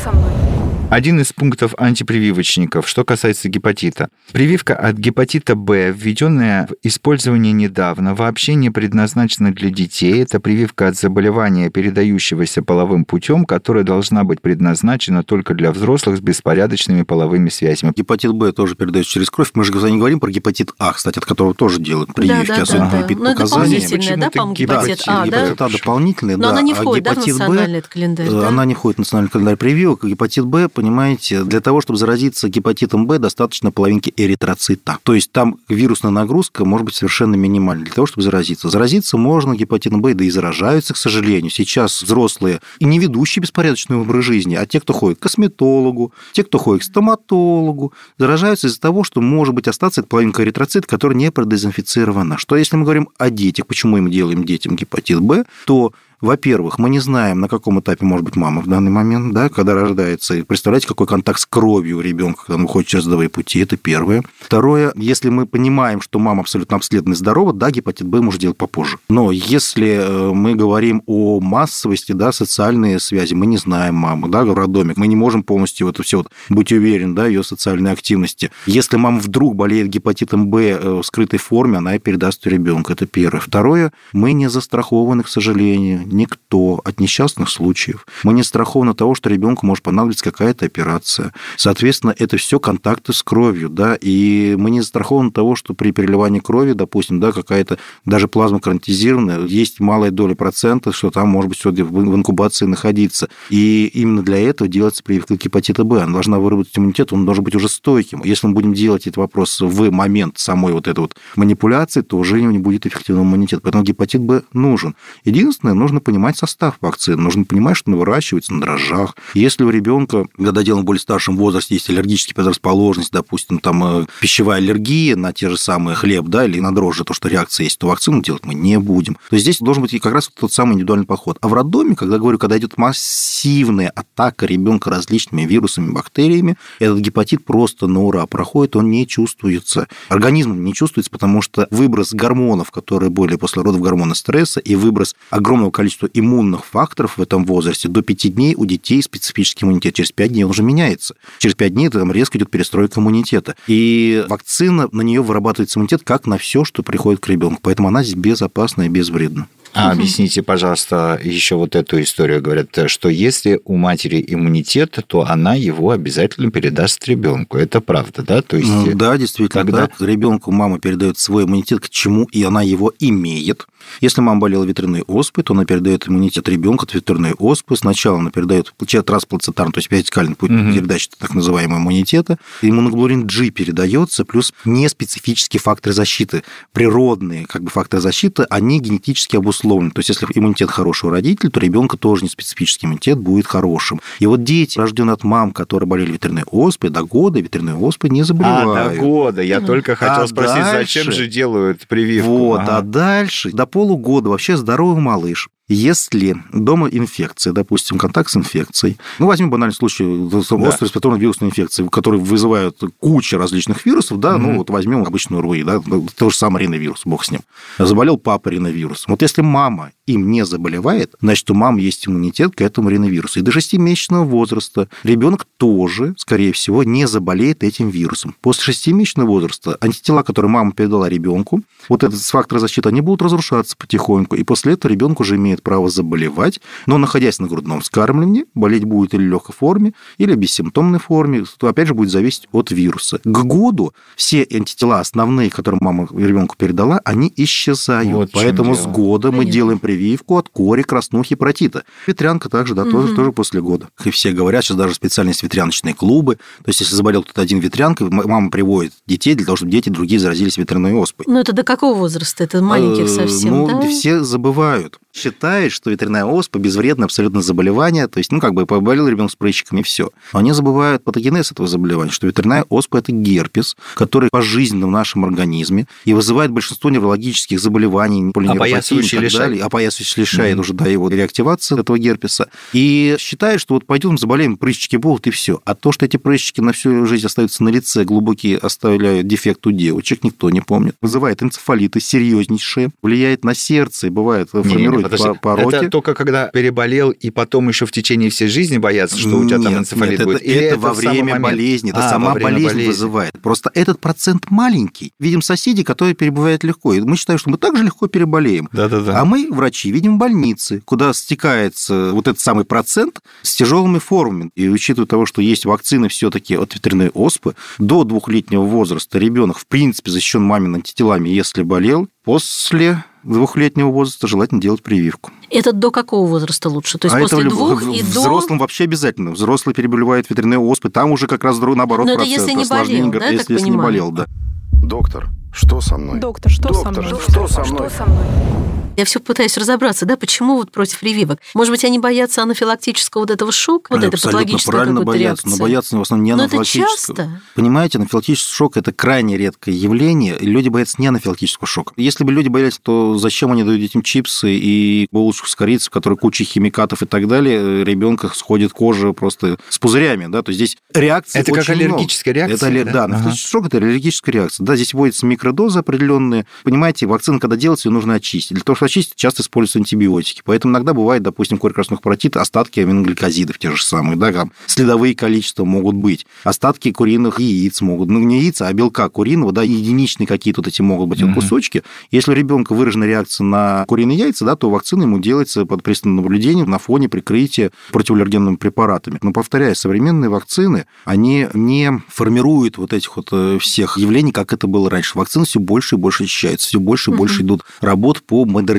Один 0.92 1.20
из 1.20 1.34
пунктов 1.34 1.74
антипрививочников, 1.80 2.88
что 2.88 3.04
касается 3.04 3.50
гепатита. 3.50 4.10
Прививка 4.32 4.76
от 4.76 4.98
гепатита 4.98 5.56
Б, 5.56 5.92
введенная 5.92 6.68
в 6.68 6.76
использование 6.84 7.54
недавно, 7.54 8.14
вообще 8.14 8.54
не 8.54 8.70
предназначена 8.70 9.52
для 9.52 9.72
детей. 9.72 10.22
Это 10.22 10.40
прививка 10.40 10.88
от 10.90 10.96
заболевания, 10.96 11.72
передающегося 11.72 12.62
половым 12.62 13.04
путем, 13.04 13.46
которая 13.46 13.84
должна 13.84 14.24
быть 14.26 14.42
предназначена 14.42 15.24
только 15.24 15.56
для 15.56 15.72
взрослых 15.72 16.18
с 16.18 16.22
беспорядочными 16.22 17.02
половыми 17.02 17.50
связями. 17.50 17.92
Гепатит 17.96 18.34
Б 18.34 18.52
тоже 18.52 18.76
передается 18.76 19.12
через 19.12 19.32
кровь. 19.32 19.50
Мы 19.56 19.64
же 19.64 19.74
не 19.90 19.98
говорим 19.98 20.20
про 20.20 20.30
гепатит 20.30 20.72
А, 20.78 20.94
кстати, 20.94 21.18
от 21.18 21.26
которого 21.26 21.56
тоже 21.56 21.80
делают 21.82 22.14
прививки, 22.14 22.48
да, 22.48 22.56
да, 22.58 22.62
особенно 22.62 22.92
да. 22.92 23.02
при 23.02 23.16
Ну, 23.16 23.24
это 23.24 23.34
показаниях. 23.42 23.82
дополнительная, 23.90 24.18
да, 24.18 24.28
Почему-то 24.30 24.38
по-моему, 24.38 24.56
гепатит- 24.56 24.88
гепатит 24.88 25.04
А, 25.08 25.20
да? 25.22 25.26
гепатит 25.26 25.62
А 25.62 25.70
дополнительная, 25.70 26.38
Но 26.38 26.44
да. 26.44 26.50
она 26.52 26.62
не 26.62 26.74
а 26.74 26.76
входит, 26.76 27.04
да, 27.04 27.12
в 27.12 27.14
гепатит 27.16 27.38
Б, 27.40 27.45
национальный 27.48 27.80
этот 27.80 27.92
календарь, 27.92 28.28
Э, 28.28 28.32
да? 28.32 28.48
Она 28.48 28.66
не 28.66 28.74
входит 28.74 28.98
в 28.98 29.00
национальный 29.00 29.30
календарь 29.30 29.56
прививок. 29.56 30.04
Гепатит 30.04 30.46
Б, 30.46 30.70
понимаете, 30.70 31.44
для 31.44 31.62
того, 31.62 31.82
чтобы 31.82 31.98
заразиться 31.98 32.50
гепатитом 32.50 33.08
Б, 33.08 33.20
достаточно 33.20 33.72
половинки 33.72 34.14
эритроцита. 34.18 34.98
То 35.04 35.14
есть 35.14 35.32
там 35.32 35.58
вирусная 35.70 36.12
нагрузка 36.12 36.66
может 36.66 36.86
быть 36.86 36.96
совершенно 36.96 37.36
минимальной 37.36 37.86
для 37.86 37.94
того, 37.94 38.08
чтобы 38.08 38.24
заразиться. 38.24 38.70
Заразиться 38.70 39.18
можно 39.18 39.56
гепатитом 39.56 40.02
Б, 40.02 40.14
да 40.14 40.24
и 40.24 40.30
заражаются, 40.30 40.94
к 40.94 40.98
сожалению. 40.98 41.52
Сейчас 41.52 42.02
взрослые 42.02 42.60
и 42.80 42.86
не 42.86 43.00
ведущие 43.00 43.42
беспорядочный 43.42 43.98
образ 43.98 44.26
жизни, 44.26 44.56
а 44.56 44.66
те, 44.66 44.80
кто 44.80 44.94
ходит 44.94 45.20
к 45.20 45.24
косметологу, 45.24 46.14
те, 46.34 46.44
кто 46.44 46.58
ходит 46.58 46.84
к 46.84 46.86
стоматологу, 46.86 47.94
заражаются 48.18 48.68
из-за 48.68 48.80
того, 48.80 49.04
что 49.04 49.22
может 49.22 49.54
быть 49.54 49.68
остаться 49.68 50.02
эта 50.02 50.08
половинка 50.08 50.44
эритроцита, 50.44 50.88
которая 50.88 51.18
не 51.18 51.32
продезинфицирована. 51.32 52.38
Что 52.38 52.56
если 52.56 52.76
мы 52.76 52.84
говорим 52.84 53.10
о 53.18 53.30
детях, 53.30 53.68
почему 53.68 53.98
мы 53.98 54.10
делаем 54.10 54.44
детям 54.44 54.76
гепатит 54.76 55.20
Б, 55.20 55.46
то 55.66 55.94
Во-первых, 56.22 56.80
мы 56.80 56.90
не 56.90 57.00
знаем, 57.00 57.40
на 57.40 57.48
каком 57.48 57.80
этапе 57.80 58.06
может 58.06 58.26
быть 58.26 58.36
мама 58.36 58.62
в 58.62 58.68
данный 58.68 58.92
момент, 58.92 59.34
да, 59.34 59.50
когда 59.50 59.74
рождается. 59.74 60.36
И 60.36 60.42
представляете, 60.44 60.88
какой 60.88 61.08
контакт 61.08 61.40
с 61.40 61.46
кровью 61.46 61.98
у 61.98 62.02
ребенка, 62.02 62.46
когда 62.46 62.56
он 62.56 62.62
выходит 62.64 62.90
через 62.90 63.06
родовые 63.06 63.30
пути, 63.30 63.60
это 63.60 63.78
первое. 63.78 64.24
Второе, 64.40 64.94
если 64.96 65.30
мы 65.30 65.46
понимаем, 65.46 66.02
что 66.02 66.20
мама 66.20 66.42
абсолютно 66.42 66.78
обследована 66.78 67.14
и 67.14 67.18
здорова, 67.18 67.54
да, 67.54 67.72
гепатит 67.72 68.08
Б 68.08 68.22
можно 68.22 68.40
делать 68.40 68.58
попозже. 68.58 68.98
Но 69.10 69.32
если 69.32 70.00
э, 70.00 70.34
мы 70.34 70.56
говорим 70.56 71.04
о 71.06 71.40
массовости, 71.40 72.12
да, 72.12 72.32
социальные 72.32 73.00
связи, 73.00 73.34
мы 73.34 73.46
не 73.46 73.58
знаем 73.58 73.96
маму, 73.96 74.28
да, 74.28 74.44
в 74.44 74.54
роддоме, 74.54 74.94
мы 74.96 75.08
не 75.08 75.16
можем 75.16 75.44
полностью 75.44 75.88
вот 75.88 76.00
все 76.04 76.18
вот 76.18 76.32
быть 76.50 76.72
уверен, 76.72 77.16
да, 77.16 77.28
ее 77.28 77.44
социальной 77.44 77.92
активности. 77.92 78.52
Если 78.66 78.98
мама 78.98 79.20
вдруг 79.20 79.56
болеет 79.56 79.90
гепатитом 79.90 80.48
Б 80.48 80.70
э, 80.70 80.90
в 81.02 81.04
скрытой 81.04 81.40
форме, 81.40 81.78
она 81.78 81.96
и 81.96 82.00
передаст 82.00 82.46
ребенку. 82.48 82.94
Это 82.94 83.06
первое. 83.06 83.42
Второе, 83.42 83.92
мы 84.14 84.34
не 84.34 84.50
застрахованы, 84.50 85.24
к 85.24 85.28
сожалению, 85.28 86.05
никто 86.06 86.82
от 86.84 87.00
несчастных 87.00 87.50
случаев. 87.50 88.06
Мы 88.24 88.34
не 88.34 88.44
страхованы 88.44 88.94
того, 88.94 89.16
что 89.16 89.30
ребенку 89.30 89.66
может 89.66 89.84
понадобиться 89.84 90.24
какая-то 90.24 90.66
операция. 90.66 91.34
Соответственно, 91.58 92.16
это 92.18 92.38
все 92.38 92.60
контакты 92.60 93.14
с 93.14 93.24
кровью, 93.24 93.70
да, 93.70 93.98
и 94.00 94.56
мы 94.58 94.72
не 94.72 94.82
застрахованы 94.82 95.30
от 95.30 95.34
того, 95.34 95.56
что 95.56 95.74
при 95.74 95.92
переливании 95.92 96.40
крови, 96.40 96.74
допустим, 96.74 97.20
да, 97.20 97.32
какая-то 97.32 97.78
даже 98.06 98.28
плазма 98.28 98.60
карантизированная, 98.60 99.46
есть 99.46 99.80
малая 99.80 100.12
доля 100.12 100.36
процента, 100.36 100.92
что 100.92 101.12
там 101.12 101.30
может 101.30 101.50
быть 101.50 101.60
все 101.60 101.72
в 101.72 102.16
инкубации 102.16 102.66
находиться. 102.66 103.30
И 103.50 103.88
именно 103.94 104.22
для 104.22 104.40
этого 104.40 104.68
делается 104.68 105.04
прививка 105.04 105.36
гепатита 105.36 105.84
Б. 105.84 106.02
Она 106.02 106.14
должна 106.14 106.40
выработать 106.40 106.78
иммунитет, 106.78 107.14
он 107.14 107.26
должен 107.26 107.44
быть 107.44 107.56
уже 107.56 107.70
стойким. 107.70 108.22
Если 108.24 108.48
мы 108.48 108.54
будем 108.54 108.74
делать 108.74 109.04
этот 109.04 109.18
вопрос 109.18 109.60
в 109.62 109.92
момент 109.92 110.38
самой 110.38 110.74
вот 110.74 110.88
этой 110.88 111.00
вот 111.00 111.16
манипуляции, 111.36 112.02
то 112.02 112.18
уже 112.18 112.42
не 112.42 112.60
будет 112.60 112.86
эффективного 112.86 113.26
иммунитета. 113.26 113.62
Поэтому 113.62 113.84
гепатит 113.84 114.22
Б 114.22 114.44
нужен. 114.54 114.96
Единственное, 115.24 115.74
нужно 115.74 115.95
понимать 116.00 116.38
состав 116.38 116.76
вакцины, 116.82 117.22
нужно 117.22 117.46
понимать, 117.46 117.78
что 117.78 117.92
она 117.92 118.00
выращивается 118.00 118.54
на 118.54 118.62
дрожжах. 118.62 119.16
Если 119.34 119.64
у 119.64 119.70
ребенка, 119.70 120.28
когда 120.36 120.64
дело 120.64 120.82
в 120.82 120.84
более 120.84 121.02
старшем 121.02 121.38
возрасте, 121.38 121.76
есть 121.76 121.90
аллергическая 121.90 122.36
предрасположенность, 122.36 123.12
допустим, 123.12 123.60
там 123.60 124.02
э, 124.02 124.06
пищевая 124.22 124.60
аллергия 124.60 125.16
на 125.16 125.34
те 125.34 125.50
же 125.50 125.58
самые 125.58 125.96
хлеб, 125.96 126.26
да, 126.26 126.46
или 126.46 126.60
на 126.60 126.74
дрожжи, 126.74 127.04
то, 127.04 127.14
что 127.14 127.28
реакция 127.30 127.66
есть, 127.66 127.80
то 127.80 127.88
вакцину 127.88 128.22
делать 128.22 128.46
мы 128.46 128.54
не 128.54 128.80
будем. 128.80 129.16
То 129.30 129.36
есть 129.36 129.44
здесь 129.44 129.60
должен 129.60 129.84
быть 129.84 130.00
как 130.00 130.14
раз 130.14 130.30
тот 130.30 130.52
самый 130.52 130.74
индивидуальный 130.74 131.06
подход. 131.06 131.38
А 131.42 131.48
в 131.48 131.54
роддоме, 131.54 131.96
когда 131.96 132.18
говорю, 132.18 132.38
когда 132.38 132.58
идет 132.58 132.78
массивная 132.78 133.90
атака 133.90 134.46
ребенка 134.46 134.90
различными 134.90 135.44
вирусами, 135.44 135.92
бактериями, 135.92 136.58
этот 136.80 137.00
гепатит 137.00 137.46
просто 137.46 137.88
на 137.88 138.02
ура 138.04 138.26
проходит, 138.26 138.76
он 138.76 138.90
не 138.90 139.08
чувствуется. 139.08 139.88
Организмом 140.10 140.64
не 140.64 140.74
чувствуется, 140.74 141.12
потому 141.12 141.42
что 141.42 141.68
выброс 141.72 142.14
гормонов, 142.14 142.72
которые 142.72 143.10
были 143.10 143.36
после 143.36 143.62
родов 143.62 143.82
гормоны 143.82 144.16
стресса, 144.16 144.60
и 144.60 144.76
выброс 144.76 145.16
огромного 145.30 145.72
количества 145.72 145.85
иммунных 146.14 146.66
факторов 146.66 147.18
в 147.18 147.22
этом 147.22 147.46
возрасте, 147.46 147.88
до 147.88 148.02
5 148.02 148.34
дней 148.34 148.56
у 148.56 148.66
детей 148.66 149.02
специфический 149.02 149.66
иммунитет. 149.66 149.96
Через 149.96 150.12
5 150.12 150.32
дней 150.32 150.44
он 150.44 150.52
уже 150.52 150.64
меняется. 150.64 151.16
Через 151.40 151.56
5 151.56 151.74
дней 151.74 151.90
там 151.90 152.12
резко 152.12 152.38
идет 152.38 152.50
перестройка 152.50 153.00
иммунитета. 153.00 153.56
И 153.68 154.24
вакцина, 154.28 154.88
на 154.92 155.02
нее 155.02 155.22
вырабатывается 155.22 155.80
иммунитет 155.80 156.02
как 156.04 156.28
на 156.28 156.38
все, 156.38 156.64
что 156.64 156.84
приходит 156.84 157.22
к 157.22 157.28
ребенку. 157.28 157.60
Поэтому 157.62 157.88
она 157.88 158.04
здесь 158.04 158.16
безопасна 158.16 158.84
и 158.84 158.90
безвредна. 158.90 159.48
А 159.76 159.92
объясните, 159.92 160.42
пожалуйста, 160.42 161.20
еще 161.22 161.56
вот 161.56 161.76
эту 161.76 162.02
историю. 162.02 162.42
Говорят, 162.42 162.70
что 162.88 163.10
если 163.10 163.60
у 163.66 163.76
матери 163.76 164.24
иммунитет, 164.28 164.98
то 165.08 165.22
она 165.28 165.56
его 165.56 165.92
обязательно 165.92 166.50
передаст 166.50 167.06
ребенку. 167.08 167.58
Это 167.58 167.82
правда, 167.82 168.24
да? 168.24 168.42
То 168.42 168.58
есть, 168.58 168.70
ну, 168.70 168.96
да, 168.96 169.18
действительно. 169.18 169.64
Когда... 169.64 169.88
Да. 169.88 170.06
Ребенку 170.06 170.52
мама 170.52 170.80
передает 170.80 171.18
свой 171.18 171.44
иммунитет 171.44 171.82
к 171.82 171.90
чему, 171.90 172.24
и 172.26 172.44
она 172.44 172.62
его 172.62 172.94
имеет. 173.00 173.68
Если 174.02 174.22
мама 174.22 174.40
болела 174.40 174.64
ветряной 174.64 175.04
оспой, 175.08 175.44
то 175.44 175.54
она 175.54 175.66
передает 175.66 176.08
иммунитет 176.08 176.50
ребенка 176.50 176.86
от 176.86 176.94
ветряной 176.94 177.34
оспы. 177.34 177.76
Сначала 177.76 178.20
она 178.20 178.32
передает 178.32 178.74
трансплацентарный, 179.06 179.74
то 179.74 179.78
есть 179.78 179.92
вертикальный 179.92 180.36
путь 180.36 180.52
угу. 180.52 180.74
передачи 180.74 181.10
так 181.20 181.36
называемого 181.36 181.78
иммунитета. 181.78 182.40
Иммуноглобулин 182.62 183.28
G 183.28 183.52
передается, 183.52 184.26
плюс 184.26 184.54
неспецифические 184.66 185.60
факторы 185.60 185.94
защиты, 185.94 186.44
природные 186.74 187.46
как 187.46 187.64
бы 187.64 187.70
факторы 187.70 188.02
защиты, 188.02 188.46
они 188.50 188.80
генетически 188.80 189.36
обусловлены. 189.36 189.65
То 189.66 190.00
есть 190.00 190.10
если 190.10 190.28
иммунитет 190.34 190.70
хороший 190.70 191.08
у 191.08 191.10
родителей, 191.10 191.52
то 191.52 191.60
ребенка 191.60 191.98
тоже 191.98 192.24
не 192.24 192.30
специфический 192.30 192.86
иммунитет 192.86 193.18
будет 193.18 193.48
хорошим. 193.48 194.02
И 194.20 194.26
вот 194.26 194.44
дети, 194.44 194.78
рожденные 194.78 195.14
от 195.14 195.24
мам, 195.24 195.52
которые 195.52 195.88
болели 195.88 196.14
ветряной 196.14 196.44
оспой, 196.46 196.90
до 196.90 197.04
года 197.04 197.40
ветряной 197.40 197.76
оспой 197.76 198.10
не 198.10 198.24
заболевают. 198.24 198.94
А, 198.94 198.96
до 198.96 199.02
года. 199.02 199.42
Я 199.42 199.62
только 199.62 199.96
хотел 199.96 200.24
а 200.24 200.28
спросить, 200.28 200.64
дальше... 200.64 201.00
зачем 201.00 201.14
же 201.14 201.28
делают 201.28 201.88
прививку? 201.88 202.30
Вот, 202.30 202.62
ага. 202.62 202.78
а 202.78 202.82
дальше, 202.82 203.52
до 203.52 203.66
полугода 203.66 204.30
вообще 204.30 204.58
здоровый 204.58 205.02
малыш 205.02 205.50
если 205.68 206.36
дома 206.54 206.88
инфекция, 206.90 207.52
допустим, 207.54 207.98
контакт 207.98 208.30
с 208.30 208.38
инфекцией, 208.38 208.98
ну, 209.18 209.26
возьмем 209.26 209.50
банальный 209.50 209.74
случай 209.74 210.06
да. 210.30 210.38
острой 210.38 210.88
респираторной 210.88 211.20
вирусной 211.20 211.50
инфекции, 211.50 211.88
которые 211.88 212.22
вызывают 212.22 212.80
кучу 213.00 213.38
различных 213.38 213.86
вирусов, 213.86 214.20
да, 214.20 214.36
mm-hmm. 214.36 214.38
ну, 214.38 214.58
вот 214.58 214.70
возьмем 214.70 215.04
обычную 215.04 215.42
РВИ, 215.42 215.64
да, 215.64 215.82
то 216.16 216.30
же 216.30 216.36
самое 216.36 216.66
риновирус, 216.66 217.02
бог 217.06 217.26
с 217.26 217.32
ним. 217.32 217.42
Заболел 217.80 218.18
папа 218.18 218.50
риновирусом. 218.50 219.14
Вот 219.14 219.22
если 219.22 219.42
мама 219.42 219.92
им 220.08 220.30
не 220.30 220.46
заболевает, 220.46 221.16
значит, 221.22 221.50
у 221.50 221.54
мамы 221.54 221.82
есть 221.82 222.08
иммунитет 222.08 222.56
к 222.56 222.62
этому 222.62 222.90
риновирусу. 222.90 223.40
И 223.40 223.42
до 223.42 223.52
6-месячного 223.52 224.24
возраста 224.24 224.88
ребенок 225.04 225.46
тоже, 225.58 226.14
скорее 226.18 226.52
всего, 226.54 226.84
не 226.84 227.08
заболеет 227.08 227.64
этим 227.64 227.90
вирусом. 227.90 228.36
После 228.42 228.74
6-месячного 228.74 229.26
возраста 229.26 229.78
антитела, 229.82 230.24
которые 230.24 230.52
мама 230.52 230.72
передала 230.74 231.10
ребенку, 231.10 231.62
вот 231.90 232.04
этот 232.04 232.22
фактор 232.22 232.60
защиты, 232.60 232.90
они 232.90 233.02
будут 233.02 233.22
разрушаться 233.22 233.76
потихоньку, 233.78 234.36
и 234.36 234.44
после 234.44 234.74
этого 234.74 234.92
ребенок 234.92 235.20
уже 235.20 235.36
имеет 235.36 235.64
право 235.64 235.90
заболевать, 235.90 236.60
но 236.86 236.98
находясь 236.98 237.40
на 237.40 237.48
грудном 237.48 237.82
вскармливании, 237.82 238.46
болеть 238.54 238.86
будет 238.86 239.14
или 239.14 239.26
в 239.26 239.32
легкой 239.32 239.54
форме, 239.54 239.94
или 240.18 240.34
в 240.34 240.38
бессимптомной 240.38 241.00
форме, 241.00 241.44
то 241.58 241.68
опять 241.68 241.88
же 241.88 241.94
будет 241.94 242.12
зависеть 242.12 242.48
от 242.52 242.72
вируса. 242.72 243.20
К 243.24 243.44
году 243.44 243.94
все 244.16 244.48
антитела 244.52 245.00
основные, 245.00 245.50
которые 245.50 245.80
мама 245.82 246.08
ребенку 246.12 246.56
передала, 246.58 247.02
они 247.04 247.32
исчезают. 247.36 248.14
Вот 248.14 248.32
Поэтому 248.34 248.76
с 248.76 248.86
года 248.86 249.30
Понятно. 249.30 249.46
мы 249.46 249.52
делаем 249.52 249.80
прививку 249.96 250.38
от 250.38 250.50
кори, 250.50 250.82
краснухи, 250.82 251.36
протита. 251.36 251.84
Ветрянка 252.06 252.50
также, 252.50 252.76
да, 252.76 252.84
угу. 252.84 252.92
тоже, 252.92 253.16
тоже 253.16 253.32
после 253.32 253.62
года. 253.62 253.88
И 254.04 254.12
все 254.12 254.32
говорят, 254.32 254.64
сейчас 254.64 254.78
даже 254.78 254.94
специальность 254.94 255.44
ветряночные 255.44 255.94
клубы. 255.94 256.36
То 256.36 256.68
есть, 256.68 256.82
если 256.82 256.96
заболел 256.96 257.24
кто-то 257.24 257.42
один 257.42 257.60
ветрянкой, 257.60 258.10
мама 258.10 258.52
приводит 258.52 258.94
детей 259.08 259.36
для 259.36 259.46
того, 259.46 259.56
чтобы 259.56 259.72
дети 259.72 259.90
другие 259.90 260.20
заразились 260.20 260.58
ветряной 260.58 260.94
оспой. 260.94 261.26
Ну, 261.28 261.40
это 261.40 261.54
до 261.54 261.64
какого 261.64 261.98
возраста? 261.98 262.44
Это 262.44 262.62
маленьких 262.62 263.06
э, 263.06 263.08
совсем, 263.08 263.52
Ну, 263.52 263.68
да? 263.68 263.88
все 263.88 264.24
забывают 264.24 265.00
считает, 265.16 265.72
что 265.72 265.90
ветряная 265.90 266.26
оспа 266.26 266.60
безвредное 266.60 267.06
абсолютно 267.06 267.42
заболевание, 267.42 268.08
то 268.08 268.18
есть, 268.18 268.32
ну, 268.32 268.42
как 268.42 268.54
бы 268.54 268.66
поболел 268.66 269.08
ребенок 269.08 269.32
с 269.32 269.36
прыщиками, 269.36 269.80
и 269.80 269.84
все. 269.84 270.12
Но 270.34 270.40
они 270.40 270.52
забывают 270.52 271.04
патогенез 271.04 271.52
этого 271.52 271.68
заболевания, 271.68 272.12
что 272.12 272.28
ветряная 272.28 272.66
оспа– 272.70 272.98
это 273.00 273.12
герпес, 273.14 273.78
который 273.96 274.30
пожизненно 274.30 274.88
в 274.88 274.92
нашем 274.92 275.24
организме 275.24 275.88
и 276.04 276.14
вызывает 276.14 276.52
большинство 276.52 276.90
неврологических 276.90 277.60
заболеваний, 277.60 278.30
опоясывающий 278.30 279.20
лишай. 279.20 279.58
Опоясывающий 279.86 280.22
лишает 280.22 280.58
mm-hmm. 280.58 280.60
уже, 280.60 280.74
да, 280.74 280.88
его 280.88 281.10
реактивация 281.10 281.80
этого 281.80 281.98
герпеса. 281.98 282.50
И 282.74 283.16
считает, 283.20 283.62
что 283.62 283.76
вот 283.76 283.86
пойдем 283.86 284.18
заболеем, 284.18 284.58
прыщики 284.58 284.96
будут, 284.96 285.28
и 285.28 285.32
все. 285.32 285.62
А 285.66 285.76
то, 285.76 285.92
что 285.92 286.06
эти 286.06 286.18
прыщики 286.18 286.62
на 286.62 286.74
всю 286.74 287.06
жизнь 287.06 287.26
остаются 287.26 287.64
на 287.64 287.70
лице, 287.70 288.04
глубокие 288.04 288.58
оставляют 288.58 289.28
дефект 289.28 289.66
у 289.68 289.72
девочек, 289.72 290.24
никто 290.24 290.50
не 290.50 290.62
помнит. 290.62 290.96
Вызывает 291.02 291.44
энцефалиты 291.44 292.00
серьезнейшие, 292.00 292.90
влияет 293.02 293.44
на 293.44 293.54
сердце, 293.54 294.10
бывает, 294.10 294.50
формирует 294.50 295.04
Подожди, 295.04 295.28
по 295.28 295.36
пороке. 295.36 295.78
Это 295.78 295.90
только 295.90 296.14
когда 296.14 296.48
переболел, 296.48 297.12
и 297.12 297.30
потом 297.30 297.70
еще 297.70 297.86
в 297.86 297.92
течение 297.92 298.30
всей 298.30 298.48
жизни 298.48 298.78
боятся, 298.78 299.18
что 299.18 299.38
у 299.38 299.46
тебя 299.46 299.58
нет, 299.58 299.64
там 299.66 299.78
энцефалит 299.80 300.20
нет, 300.20 300.28
будет? 300.28 300.42
Это, 300.42 300.52
это, 300.52 300.66
это 300.66 300.80
во 300.80 300.94
время 300.94 301.40
болезни, 301.40 301.92
это 301.92 302.06
а, 302.06 302.10
сама 302.10 302.34
болезнь 302.34 302.66
болезни. 302.66 302.88
вызывает. 302.88 303.34
Просто 303.42 303.72
этот 303.74 304.00
процент 304.00 304.50
маленький. 304.50 305.12
Видим 305.20 305.42
соседей, 305.42 305.84
которые 305.84 306.16
перебывают 306.16 306.64
легко. 306.64 306.94
И 306.94 307.02
мы 307.02 307.18
считаем, 307.18 307.40
что 307.40 307.50
мы 307.50 307.58
также 307.58 307.84
легко 307.84 308.08
переболеем. 308.08 308.70
Да-да-да. 308.72 309.20
А 309.20 309.26
мы, 309.26 309.50
врачи, 309.76 309.92
видим 309.92 310.18
больницы, 310.18 310.82
куда 310.86 311.14
стекается 311.14 312.12
вот 312.14 312.28
этот 312.28 312.40
самый 312.40 312.64
процент 312.66 313.20
с 313.42 313.56
тяжелыми 313.56 314.00
формами. 314.00 314.50
И 314.56 314.70
учитывая 314.70 315.08
того, 315.08 315.26
что 315.26 315.42
есть 315.42 315.66
вакцины 315.66 316.08
все-таки 316.08 316.56
от 316.56 316.74
ветряной 316.74 317.10
оспы, 317.10 317.56
до 317.78 318.04
двухлетнего 318.04 318.64
возраста 318.64 319.20
ребенок 319.20 319.58
в 319.58 319.68
принципе 319.68 320.12
защищен 320.12 320.42
мамиными 320.42 320.78
антителами, 320.78 321.30
если 321.30 321.64
болел, 321.64 322.08
после 322.24 323.04
двухлетнего 323.24 323.90
возраста 323.90 324.28
желательно 324.28 324.62
делать 324.62 324.82
прививку. 324.82 325.32
Это 325.50 325.74
до 325.74 325.92
какого 325.92 326.28
возраста 326.28 326.70
лучше? 326.70 326.98
То 326.98 327.08
есть 327.08 327.16
а 327.16 327.20
после 327.20 327.40
это 327.40 327.50
двух 327.50 327.82
и 327.82 327.86
взрослым 327.86 328.14
до... 328.14 328.20
Взрослым 328.20 328.60
вообще 328.60 328.84
обязательно. 328.86 329.32
Взрослый 329.32 329.76
переболевает 329.76 330.30
ветряной 330.30 330.58
оспой, 330.58 330.92
там 330.92 331.12
уже 331.12 331.28
как 331.28 331.44
раз 331.44 331.60
наоборот 331.60 332.06
Но 332.06 332.14
это 332.14 332.24
если 332.24 332.54
не 332.54 332.66
болел, 332.66 333.12
да, 333.12 333.28
если, 333.28 333.54
если 333.54 333.70
не 333.70 333.78
болел, 333.78 334.12
да. 334.12 334.26
Доктор, 334.72 335.30
что 335.52 335.82
со 335.82 335.98
мной? 335.98 336.20
Доктор, 336.20 336.52
что 336.52 336.70
Доктор, 336.70 336.94
со 336.94 337.02
мной? 337.02 337.22
Что, 337.22 337.32
что 337.32 337.48
со 337.48 337.64
мной? 337.66 337.90
Что 337.90 337.98
со 337.98 338.06
мной? 338.06 338.85
Я 338.98 339.04
все 339.04 339.20
пытаюсь 339.20 339.58
разобраться, 339.58 340.06
да, 340.06 340.16
почему 340.16 340.56
вот 340.56 340.72
против 340.72 341.00
прививок. 341.00 341.40
Может 341.54 341.72
быть, 341.72 341.84
они 341.84 342.00
боятся 342.00 342.44
анафилактического 342.44 343.22
вот 343.24 343.32
этого 343.32 343.52
шока, 343.52 343.92
вот 343.92 343.98
этой 344.04 344.14
Абсолютно 344.14 344.40
патологической 344.40 344.72
правильно 344.72 345.02
боятся, 345.02 345.24
реакции? 345.44 345.50
но 345.50 345.58
боятся 345.58 345.98
в 345.98 346.02
основном 346.02 346.24
не 346.24 346.32
Но 346.36 346.46
это 346.46 346.56
анафилактического. 346.56 347.18
часто. 347.18 347.42
Понимаете, 347.56 347.98
анафилактический 347.98 348.54
шок– 348.54 348.78
это 348.78 348.94
крайне 348.94 349.38
редкое 349.38 349.74
явление, 349.76 350.38
и 350.38 350.46
люди 350.46 350.70
боятся 350.70 350.96
не 351.00 351.08
анафилактического 351.08 351.68
шока. 351.68 351.94
Если 351.98 352.24
бы 352.24 352.32
люди 352.32 352.48
боялись, 352.48 352.80
то 352.82 353.18
зачем 353.18 353.52
они 353.52 353.64
дают 353.66 353.82
детям 353.82 354.02
чипсы 354.02 354.54
и 354.56 355.08
булочку 355.12 355.48
с 355.48 355.56
корицей, 355.56 355.88
в 355.88 355.90
которой 355.90 356.18
куча 356.18 356.46
химикатов 356.46 357.02
и 357.02 357.06
так 357.06 357.28
далее, 357.28 357.84
ребенка 357.84 358.32
сходит 358.34 358.72
кожа 358.72 359.12
просто 359.12 359.58
с 359.68 359.78
пузырями, 359.78 360.28
да, 360.28 360.42
то 360.42 360.52
есть 360.52 360.58
здесь 360.60 360.78
реакции 360.94 361.40
Это 361.40 361.52
как 361.52 361.64
очень 361.64 361.76
много. 361.76 361.96
аллергическая 361.96 362.34
реакция, 362.34 362.70
Это, 362.72 362.86
да? 362.86 362.92
да, 362.94 363.04
Ага. 363.04 363.14
анафилактический 363.16 363.50
шок– 363.50 363.66
это 363.68 363.78
аллергическая 363.78 364.34
реакция. 364.34 364.64
Да, 364.66 364.76
здесь 364.78 364.94
вводятся 364.94 365.26
микродозы 365.26 365.80
определенные. 365.80 366.46
Понимаете, 366.64 367.08
вакцина, 367.08 367.40
когда 367.42 367.58
делается, 367.58 367.90
ее 367.90 367.94
нужно 367.94 368.14
очистить. 368.14 368.56
Для 368.56 368.64
того, 368.64 368.76
чтобы 368.78 368.85
очистить, 368.86 369.16
часто 369.16 369.42
используются 369.42 369.80
антибиотики. 369.80 370.42
Поэтому 370.46 370.74
иногда 370.74 370.94
бывает, 370.94 371.24
допустим, 371.24 371.58
корь 371.58 371.74
красных 371.74 372.02
паротит, 372.02 372.38
остатки 372.38 372.80
аминогликозидов 372.80 373.58
те 373.60 373.72
же 373.72 373.84
самые, 373.84 374.16
да, 374.18 374.32
там 374.32 374.52
следовые 374.68 375.16
количества 375.16 375.66
могут 375.66 375.96
быть. 375.96 376.26
Остатки 376.44 376.92
куриных 376.92 377.40
яиц 377.40 377.82
могут, 377.82 378.10
ну, 378.10 378.20
не 378.20 378.42
яйца, 378.42 378.68
а 378.68 378.74
белка 378.74 379.10
куриного, 379.10 379.52
да, 379.52 379.64
единичные 379.64 380.28
какие-то 380.28 380.62
вот 380.62 380.68
эти 380.68 380.82
могут 380.82 381.10
быть 381.10 381.22
Мгм. 381.22 381.34
кусочки. 381.34 381.84
Если 382.12 382.32
у 382.32 382.34
ребенка 382.36 382.74
выражена 382.74 383.04
реакция 383.06 383.44
на 383.46 383.86
куриные 383.88 384.18
яйца, 384.18 384.46
да, 384.46 384.56
то 384.56 384.70
вакцина 384.70 385.04
ему 385.04 385.20
делается 385.20 385.66
под 385.66 385.84
пристальным 385.84 386.18
наблюдением 386.18 386.70
на 386.70 386.80
фоне 386.80 387.10
прикрытия 387.10 387.72
противоаллергенными 387.92 388.56
препаратами. 388.56 389.20
Но, 389.22 389.32
повторяю, 389.32 389.76
современные 389.76 390.30
вакцины, 390.30 390.86
они 391.06 391.48
не 391.54 391.92
формируют 392.08 392.78
вот 392.78 392.94
этих 392.94 393.16
вот 393.18 393.30
э, 393.32 393.58
всех 393.60 393.98
явлений, 393.98 394.32
как 394.32 394.54
это 394.54 394.68
было 394.68 394.90
раньше. 394.90 395.18
Вакцины 395.18 395.46
все 395.46 395.60
больше 395.60 395.96
и 395.96 395.98
больше 395.98 396.24
очищаются, 396.26 396.68
все 396.68 396.80
больше 396.80 397.10
и 397.10 397.14
Мгм. 397.14 397.18
больше 397.18 397.42
идут 397.42 397.64
работ 397.82 398.22
по 398.24 398.46
модернизации 398.46 398.75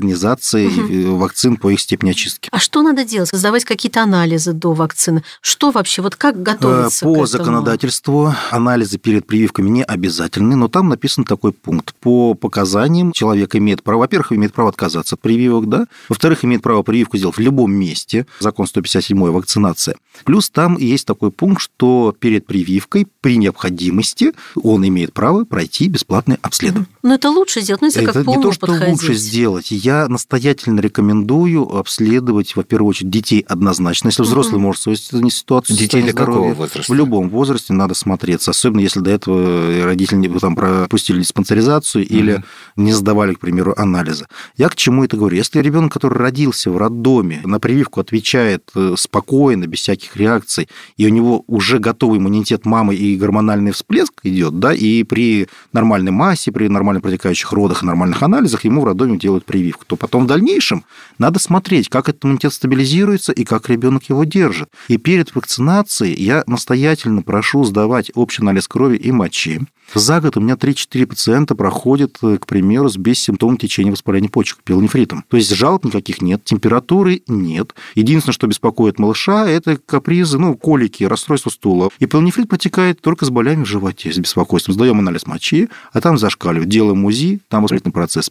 э, 0.69 1.07
вакцин, 1.09 1.57
по 1.57 1.71
их 1.71 1.81
степени 1.81 2.11
очистки. 2.11 2.49
А 2.53 2.59
что 2.59 2.83
надо 2.83 3.05
делать? 3.05 3.31
Сдавать 3.33 3.65
какие-то 3.65 4.03
анализы 4.03 4.53
до 4.53 4.73
вакцины? 4.73 5.23
Что 5.41 5.71
вообще? 5.71 6.03
Вот 6.03 6.17
как 6.17 6.43
готовиться 6.43 7.05
Э, 7.05 7.09
По 7.09 7.15
к 7.15 7.17
этому? 7.17 7.27
законодательству 7.27 8.33
анализы 8.51 8.99
перед 8.99 9.27
прививками 9.27 9.69
не 9.71 9.83
обязательны, 9.85 10.57
но 10.57 10.69
там 10.69 10.89
написан 10.89 11.25
такой 11.25 11.53
пункт. 11.53 11.95
По 12.01 12.35
показаниям 12.35 13.13
человек 13.13 13.55
имеет 13.57 13.83
право, 13.83 14.01
во-первых, 14.01 14.33
имеет 14.33 14.53
право 14.53 14.69
отказаться 14.71 15.15
от 15.17 15.21
прививок, 15.21 15.69
да, 15.69 15.87
во-вторых, 16.09 16.45
имеет 16.45 16.63
право 16.63 16.83
прививку 16.83 17.17
сделать 17.17 17.37
в 17.37 17.41
любом 17.41 17.73
месте, 17.73 18.27
закон 18.41 18.67
157 18.67 19.19
вакцинация. 19.31 19.97
Плюс 20.25 20.51
там 20.51 20.77
есть 20.79 21.07
такой 21.07 21.31
пункт, 21.31 21.61
что 21.63 22.15
перед 22.19 22.47
прививкой 22.47 23.07
при 23.21 23.37
необходимости 23.37 24.33
он 24.63 24.87
имеет 24.87 25.13
право 25.13 25.45
пройти 25.45 25.89
бесплатное 25.89 26.39
обследование. 26.43 26.89
Ну, 27.03 27.15
это 27.15 27.31
лучше 27.31 27.61
сделать, 27.61 27.81
ну, 27.83 27.89
если 27.89 28.03
Это 28.03 28.13
как 28.13 28.27
не 28.27 28.41
то, 28.43 28.53
что 28.53 28.67
подходить. 28.67 29.01
лучше 29.03 29.15
сделать. 29.15 29.71
Я 29.87 30.09
настоятельно 30.09 30.81
рекомендую 30.81 31.63
обследовать, 31.63 32.57
во 32.57 32.65
первую 32.65 32.89
очередь, 32.91 33.09
детей 33.11 33.45
однозначно. 33.49 34.09
Если 34.09 34.23
взрослый 34.23 34.55
Мгм. 34.57 34.63
может 34.63 34.83
свою 34.83 34.97
ситуацию 35.31 35.77
Детей 35.79 36.03
для 36.03 36.13
какого 36.13 36.33
здоровья, 36.33 36.55
возраста? 36.55 36.93
В 36.93 36.97
любом 36.97 37.29
возрасте 37.31 37.73
надо 37.73 37.95
смотреться, 37.95 38.51
особенно 38.51 38.81
если 38.81 38.99
до 38.99 39.11
этого 39.13 39.85
родители 39.85 40.17
не- 40.19 40.29
там, 40.41 40.57
пропустили 40.57 41.21
диспансеризацию 41.21 42.05
или 42.05 42.43
не 42.75 42.93
сдавали, 42.93 43.35
к 43.35 43.39
примеру, 43.39 43.75
анализы. 43.77 44.27
Я 44.57 44.71
к 44.71 44.75
чему 44.75 45.05
это 45.05 45.17
говорю? 45.17 45.37
Если 45.37 45.61
ребенок, 45.61 45.93
который 45.93 46.19
родился 46.19 46.73
в 46.73 46.77
роддоме, 46.79 47.41
на 47.45 47.61
прививку 47.61 48.01
отвечает 48.01 48.69
э, 48.75 48.95
спокойно, 48.99 49.69
без 49.69 49.79
всяких 49.83 50.17
реакций, 50.17 50.69
и 50.97 51.07
у 51.07 51.11
него 51.11 51.45
уже 51.47 51.79
готовый 51.79 52.19
иммунитет 52.19 52.67
мамы 52.67 52.97
и 52.97 53.17
гормональный 53.17 53.71
всплеск 53.71 54.15
идет, 54.25 54.59
да, 54.59 54.75
и 54.75 55.05
при 55.05 55.47
нормальной 55.73 56.11
массе, 56.11 56.51
при 56.51 56.67
нормально 56.67 57.01
протекающих 57.01 57.53
родах 57.53 57.85
и 57.85 57.87
нормальных 57.87 58.21
анализах 58.25 58.65
ему 58.65 58.81
в 58.81 58.85
роддоме 58.85 59.17
делают 59.17 59.45
прививку, 59.45 59.76
то 59.85 59.97
потом 59.97 60.25
в 60.25 60.27
дальнейшем 60.27 60.85
надо 61.19 61.39
смотреть, 61.39 61.89
как 61.89 62.09
этот 62.09 62.25
иммунитет 62.25 62.53
стабилизируется 62.53 63.33
и 63.33 63.45
как 63.45 63.69
ребенок 63.69 64.05
его 64.09 64.25
держит. 64.25 64.69
И 64.89 64.97
перед 64.97 65.35
вакцинацией 65.35 66.15
я 66.23 66.45
настоятельно 66.47 67.23
прошу 67.23 67.65
сдавать 67.65 68.11
общий 68.15 68.43
анализ 68.43 68.69
крови 68.69 68.97
и 68.97 69.13
мочи. 69.13 69.61
За 69.95 70.21
год 70.21 70.37
у 70.37 70.41
меня 70.41 70.55
3-4 70.55 71.07
пациента 71.07 71.55
проходят, 71.55 72.19
э, 72.23 72.39
к 72.39 72.47
примеру, 72.47 72.89
с 72.89 72.97
бессимптомным 72.97 73.57
течением 73.57 73.95
воспаления 73.95 74.29
почек, 74.29 74.59
пилонефритом. 74.65 75.25
То 75.29 75.37
есть 75.37 75.55
жалоб 75.55 75.85
никаких 75.85 76.21
нет, 76.21 76.45
температуры 76.45 77.23
нет. 77.29 77.75
Единственное, 77.95 78.35
что 78.35 78.47
беспокоит 78.47 78.99
малыша, 78.99 79.49
это 79.49 79.77
капризы, 79.77 80.39
ну, 80.39 80.57
колики, 80.57 81.05
расстройство 81.05 81.51
стула. 81.51 81.91
И 81.99 82.07
пилонефрит 82.07 82.49
протекает 82.49 83.01
только 83.01 83.25
с 83.25 83.31
болями 83.31 83.63
в 83.63 83.67
животе, 83.67 84.13
с 84.13 84.19
беспокойством. 84.19 84.75
Сдаем 84.75 84.99
анализ 84.99 85.27
мочи, 85.27 85.69
а 85.93 86.01
там 86.01 86.19
зашкаливает. 86.19 86.69
Делаем 86.69 87.05
УЗИ, 87.05 87.41
там 87.49 87.63
воспалительный 87.63 87.93
процесс 87.93 88.29